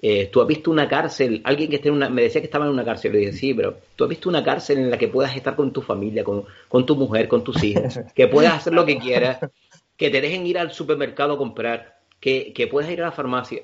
eh, 0.06 0.28
tú 0.30 0.42
has 0.42 0.46
visto 0.46 0.70
una 0.70 0.86
cárcel, 0.86 1.40
alguien 1.44 1.70
que 1.70 1.76
esté 1.76 1.88
en 1.88 1.94
una, 1.94 2.10
me 2.10 2.20
decía 2.20 2.42
que 2.42 2.46
estaba 2.46 2.66
en 2.66 2.72
una 2.72 2.84
cárcel, 2.84 3.12
le 3.12 3.20
dije, 3.20 3.32
sí, 3.32 3.54
pero 3.54 3.78
tú 3.96 4.04
has 4.04 4.10
visto 4.10 4.28
una 4.28 4.44
cárcel 4.44 4.76
en 4.76 4.90
la 4.90 4.98
que 4.98 5.08
puedas 5.08 5.34
estar 5.34 5.56
con 5.56 5.72
tu 5.72 5.80
familia, 5.80 6.22
con, 6.22 6.44
con 6.68 6.84
tu 6.84 6.94
mujer, 6.94 7.26
con 7.26 7.42
tus 7.42 7.64
hijos, 7.64 8.00
que 8.14 8.26
puedas 8.26 8.52
hacer 8.52 8.74
lo 8.74 8.84
que 8.84 8.98
quieras, 8.98 9.38
que 9.96 10.10
te 10.10 10.20
dejen 10.20 10.46
ir 10.46 10.58
al 10.58 10.72
supermercado 10.72 11.32
a 11.32 11.38
comprar, 11.38 12.00
que, 12.24 12.54
que 12.54 12.66
puedas 12.66 12.90
ir 12.90 13.02
a 13.02 13.04
la 13.04 13.12
farmacia 13.12 13.62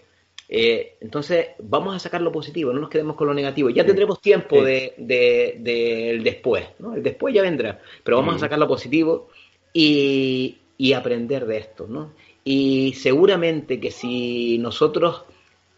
Eh, 0.52 0.96
entonces, 1.00 1.50
vamos 1.60 1.94
a 1.94 1.98
sacar 1.98 2.20
lo 2.20 2.30
positivo, 2.30 2.72
no 2.72 2.80
nos 2.80 2.90
quedemos 2.90 3.16
con 3.16 3.28
lo 3.28 3.34
negativo. 3.34 3.70
Ya 3.70 3.86
tendremos 3.86 4.20
tiempo 4.20 4.62
del 4.62 4.92
de, 4.98 6.20
después, 6.22 6.66
¿no? 6.78 6.94
El 6.94 7.02
después 7.02 7.32
ya 7.32 7.40
vendrá, 7.40 7.80
pero 8.04 8.18
vamos 8.18 8.34
a 8.34 8.38
sacar 8.40 8.58
lo 8.58 8.66
positivo 8.66 9.28
y, 9.72 10.58
y 10.76 10.92
aprender 10.92 11.46
de 11.46 11.56
esto, 11.56 11.86
¿no? 11.88 12.12
Y 12.44 12.94
seguramente 12.94 13.78
que 13.78 13.90
si 13.90 14.58
nosotros 14.58 15.22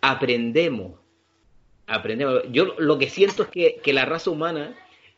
aprendemos, 0.01 0.93
aprendemos, 1.87 2.43
yo 2.51 2.75
lo 2.79 2.99
que 2.99 3.11
siento 3.11 3.43
es 3.45 3.49
que, 3.83 3.93
la 3.93 4.07
raza 4.07 4.31
humana 4.31 4.75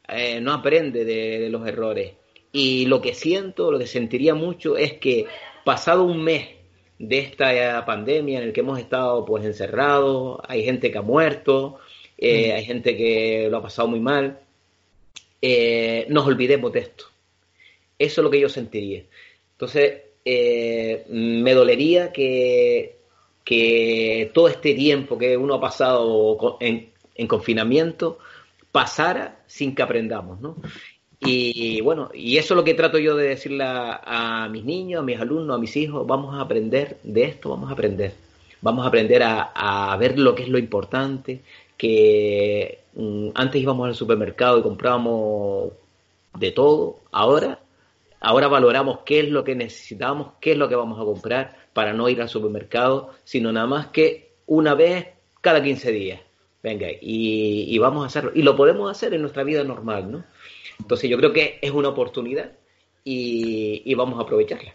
eh, 0.09 0.41
no 0.41 0.53
aprende 0.53 1.05
de, 1.05 1.49
los 1.49 1.67
errores. 1.67 2.13
Y 2.51 2.87
lo 2.87 3.01
que 3.01 3.15
siento, 3.15 3.71
lo 3.71 3.79
que 3.79 3.87
sentiría 3.87 4.35
mucho 4.35 4.77
es 4.77 4.95
que 4.95 5.27
pasado 5.65 6.05
un 6.05 6.23
mes 6.23 6.49
de 6.99 7.19
esta 7.19 7.85
pandemia 7.85 8.39
en 8.39 8.45
el 8.45 8.53
que 8.53 8.61
hemos 8.61 8.79
estado 8.79 9.25
pues 9.25 9.45
encerrados, 9.45 10.41
hay 10.47 10.65
gente 10.65 10.91
que 10.91 10.99
ha 10.99 11.03
muerto, 11.03 11.79
eh, 12.19 12.53
mm. 12.53 12.57
hay 12.57 12.65
gente 12.65 12.97
que 12.97 13.49
lo 13.51 13.59
ha 13.59 13.63
pasado 13.63 13.89
muy 13.89 14.01
mal, 14.01 14.41
eh, 15.43 16.07
nos 16.09 16.27
olvidemos 16.27 16.73
de 16.73 16.81
esto. 16.81 17.05
Eso 17.99 18.21
es 18.21 18.25
lo 18.25 18.31
que 18.31 18.41
yo 18.41 18.49
sentiría. 18.49 19.05
Entonces, 19.53 20.03
eh, 20.25 21.05
me 21.09 21.53
dolería 21.53 22.13
que, 22.13 22.97
que 23.45 24.31
todo 24.33 24.49
este 24.49 24.75
tiempo 24.75 25.19
que 25.19 25.37
uno 25.37 25.55
ha 25.55 25.61
pasado 25.61 26.57
en, 26.61 26.93
confinamiento 27.29 28.19
pasara 28.73 29.43
sin 29.47 29.75
que 29.75 29.83
aprendamos, 29.83 30.41
¿no? 30.41 30.57
Y 31.25 31.81
bueno, 31.81 32.11
y 32.13 32.37
eso 32.37 32.55
es 32.55 32.57
lo 32.57 32.65
que 32.65 32.75
trato 32.75 32.99
yo 32.99 33.17
de 33.17 33.29
decirle 33.29 33.65
a, 33.67 34.49
mis 34.51 34.65
niños, 34.65 35.01
a 35.01 35.05
mis 35.05 35.19
alumnos, 35.19 35.57
a 35.57 35.61
mis 35.61 35.77
hijos, 35.77 36.07
vamos 36.07 36.35
a 36.35 36.41
aprender 36.41 36.99
de 37.03 37.25
esto, 37.25 37.51
vamos 37.51 37.71
a 37.71 37.73
aprender. 37.73 38.15
Vamos 38.61 38.85
a 38.85 38.89
aprender 38.89 39.23
a, 39.23 39.53
a 39.55 39.97
ver 39.97 40.19
lo 40.19 40.35
que 40.35 40.45
es 40.45 40.49
lo 40.49 40.59
importante, 40.59 41.43
que 41.77 42.81
mm, 42.95 43.29
antes 43.35 43.61
íbamos 43.61 43.89
al 43.89 43.95
supermercado 43.95 44.59
y 44.59 44.63
comprábamos 44.63 45.73
de 46.39 46.51
todo, 46.51 47.01
ahora 47.13 47.61
Ahora 48.25 48.49
valoramos 48.49 49.01
qué 49.05 49.21
es 49.21 49.29
lo 49.29 49.45
que 49.45 49.55
necesitamos, 49.55 50.29
qué 50.41 50.53
es 50.53 50.57
lo 50.57 50.67
que 50.67 50.75
vamos 50.75 50.99
a 50.99 51.05
comprar 51.05 51.59
para 51.75 51.93
no 51.93 52.09
ir 52.09 52.23
al 52.23 52.31
supermercado, 52.31 53.11
sino 53.23 53.53
nada 53.53 53.67
más 53.67 53.89
que 53.89 54.31
una 54.47 54.75
vez 54.75 55.09
cada 55.43 55.63
15 55.63 55.93
días. 55.93 56.21
Venga, 56.63 56.87
y, 56.99 57.77
vamos 57.79 58.03
a 58.03 58.07
hacerlo. 58.07 58.33
Y 58.35 58.41
lo 58.41 58.57
podemos 58.57 58.91
hacer 58.91 59.13
en 59.13 59.21
nuestra 59.21 59.45
vida 59.45 59.63
normal, 59.63 60.11
¿no? 60.11 60.25
Entonces 60.81 61.11
yo 61.11 61.17
creo 61.17 61.33
que 61.33 61.59
es 61.63 61.71
una 61.71 61.89
oportunidad 61.89 62.53
y, 63.05 63.95
vamos 63.95 64.19
a 64.19 64.23
aprovecharla. 64.23 64.75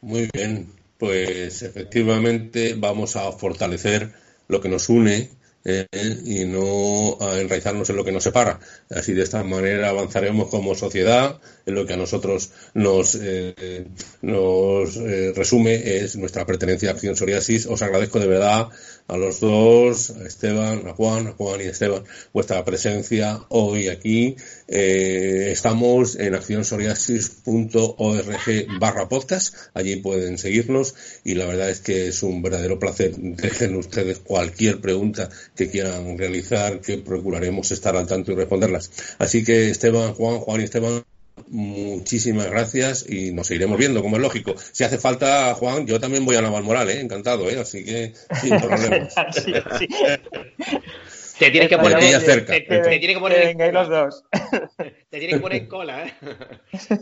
Muy 0.00 0.28
bien, 0.32 0.68
pues 0.98 1.62
efectivamente 1.62 2.74
vamos 2.76 3.16
a 3.16 3.30
fortalecer 3.32 4.12
lo 4.48 4.60
que 4.60 4.68
nos 4.68 4.88
une 4.88 5.30
eh, 5.64 5.86
y 6.24 6.44
no 6.44 7.18
a 7.20 7.40
enraizarnos 7.40 7.88
en 7.90 7.96
lo 7.96 8.04
que 8.04 8.12
nos 8.12 8.22
separa. 8.24 8.58
Así 8.90 9.12
de 9.12 9.22
esta 9.22 9.44
manera 9.44 9.90
avanzaremos 9.90 10.48
como 10.48 10.74
sociedad. 10.74 11.38
En 11.64 11.76
lo 11.76 11.86
que 11.86 11.92
a 11.92 11.96
nosotros 11.96 12.50
nos, 12.74 13.14
eh, 13.14 13.86
nos 14.22 14.96
eh, 14.96 15.32
resume 15.34 15.98
es 15.98 16.16
nuestra 16.16 16.44
pertenencia 16.44 16.90
a 16.90 16.94
Acción 16.94 17.14
Psoriasis. 17.14 17.66
Os 17.66 17.82
agradezco 17.82 18.18
de 18.18 18.26
verdad 18.26 18.68
a 19.06 19.16
los 19.16 19.38
dos, 19.38 20.10
a 20.10 20.26
Esteban, 20.26 20.88
a 20.88 20.94
Juan, 20.94 21.28
a 21.28 21.32
Juan 21.32 21.60
y 21.60 21.64
a 21.64 21.70
Esteban, 21.70 22.02
vuestra 22.32 22.64
presencia 22.64 23.42
hoy 23.48 23.86
aquí. 23.88 24.34
Estamos 24.66 26.16
en 26.16 26.34
accionsoriasis.org 26.34 28.78
barra 28.80 29.08
podcast, 29.08 29.54
allí 29.74 29.96
pueden 29.96 30.38
seguirnos 30.38 30.96
y 31.24 31.34
la 31.34 31.46
verdad 31.46 31.70
es 31.70 31.80
que 31.80 32.08
es 32.08 32.24
un 32.24 32.42
verdadero 32.42 32.80
placer. 32.80 33.14
Dejen 33.16 33.76
ustedes 33.76 34.18
cualquier 34.18 34.80
pregunta 34.80 35.30
que 35.64 35.70
quieran 35.70 36.18
realizar, 36.18 36.80
que 36.80 36.98
procuraremos 36.98 37.70
estar 37.70 37.96
al 37.96 38.06
tanto 38.06 38.32
y 38.32 38.34
responderlas. 38.34 38.90
Así 39.18 39.44
que 39.44 39.70
Esteban, 39.70 40.14
Juan, 40.14 40.38
Juan 40.38 40.60
y 40.60 40.64
Esteban, 40.64 41.04
Muchísimas 41.48 42.50
gracias 42.50 43.06
y 43.08 43.32
nos 43.32 43.46
seguiremos 43.46 43.78
viendo, 43.78 44.02
como 44.02 44.16
es 44.16 44.22
lógico. 44.22 44.54
Si 44.72 44.84
hace 44.84 44.98
falta, 44.98 45.54
Juan, 45.54 45.86
yo 45.86 45.98
también 45.98 46.24
voy 46.24 46.36
a 46.36 46.42
Navalmoral, 46.42 46.90
¿eh? 46.90 47.00
encantado, 47.00 47.48
¿eh? 47.48 47.58
así 47.58 47.84
que 47.84 48.12
sin 48.40 48.58
problemas. 48.60 49.14
Te 51.42 51.50
tienes 51.50 51.68
que 51.68 51.78
poner 51.78 52.20
cerca. 52.20 52.52
Te, 52.52 52.64
que 52.64 53.18
poner 53.18 53.74
los 53.74 53.88
dos. 53.88 54.24
Te 55.10 55.18
tienes 55.18 55.36
que 55.36 55.40
poner 55.40 55.62
en 55.62 55.66
cola, 55.66 56.06
¿eh? 56.06 56.14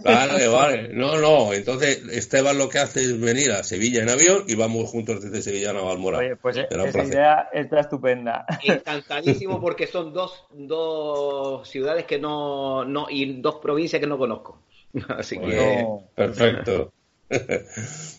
Vale, 0.03 0.49
vale. 0.49 0.89
No, 0.93 1.19
no. 1.19 1.53
Entonces, 1.53 2.03
Esteban 2.11 2.57
lo 2.57 2.69
que 2.69 2.79
hace 2.79 3.01
es 3.01 3.21
venir 3.21 3.53
a 3.53 3.63
Sevilla 3.63 4.03
en 4.03 4.09
avión 4.09 4.45
y 4.49 4.55
vamos 4.55 4.89
juntos 4.89 5.23
desde 5.23 5.43
Sevilla 5.43 5.71
a 5.71 5.73
Navalmoral. 5.75 6.21
Oye, 6.21 6.37
pues 6.37 6.57
esa 6.57 7.05
idea 7.05 7.49
está 7.53 7.81
estupenda. 7.81 8.47
Encantadísimo 8.63 9.61
porque 9.61 9.87
son 9.87 10.13
dos, 10.13 10.45
dos 10.53 11.69
ciudades 11.69 12.05
que 12.05 12.19
no, 12.19 12.85
no 12.85 13.07
y 13.11 13.41
dos 13.41 13.57
provincias 13.57 14.01
que 14.01 14.07
no 14.07 14.19
conozco. 14.19 14.63
Así 15.09 15.39
que 15.39 15.87
perfecto. 16.15 16.93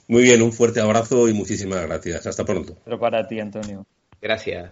Muy 0.07 0.23
bien, 0.23 0.41
un 0.41 0.53
fuerte 0.53 0.79
abrazo 0.79 1.27
y 1.27 1.34
muchísimas 1.34 1.86
gracias. 1.86 2.27
Hasta 2.27 2.45
pronto. 2.45 2.77
Pero 2.86 2.99
para 2.99 3.27
ti, 3.27 3.39
Antonio. 3.39 3.86
Gracias. 4.21 4.71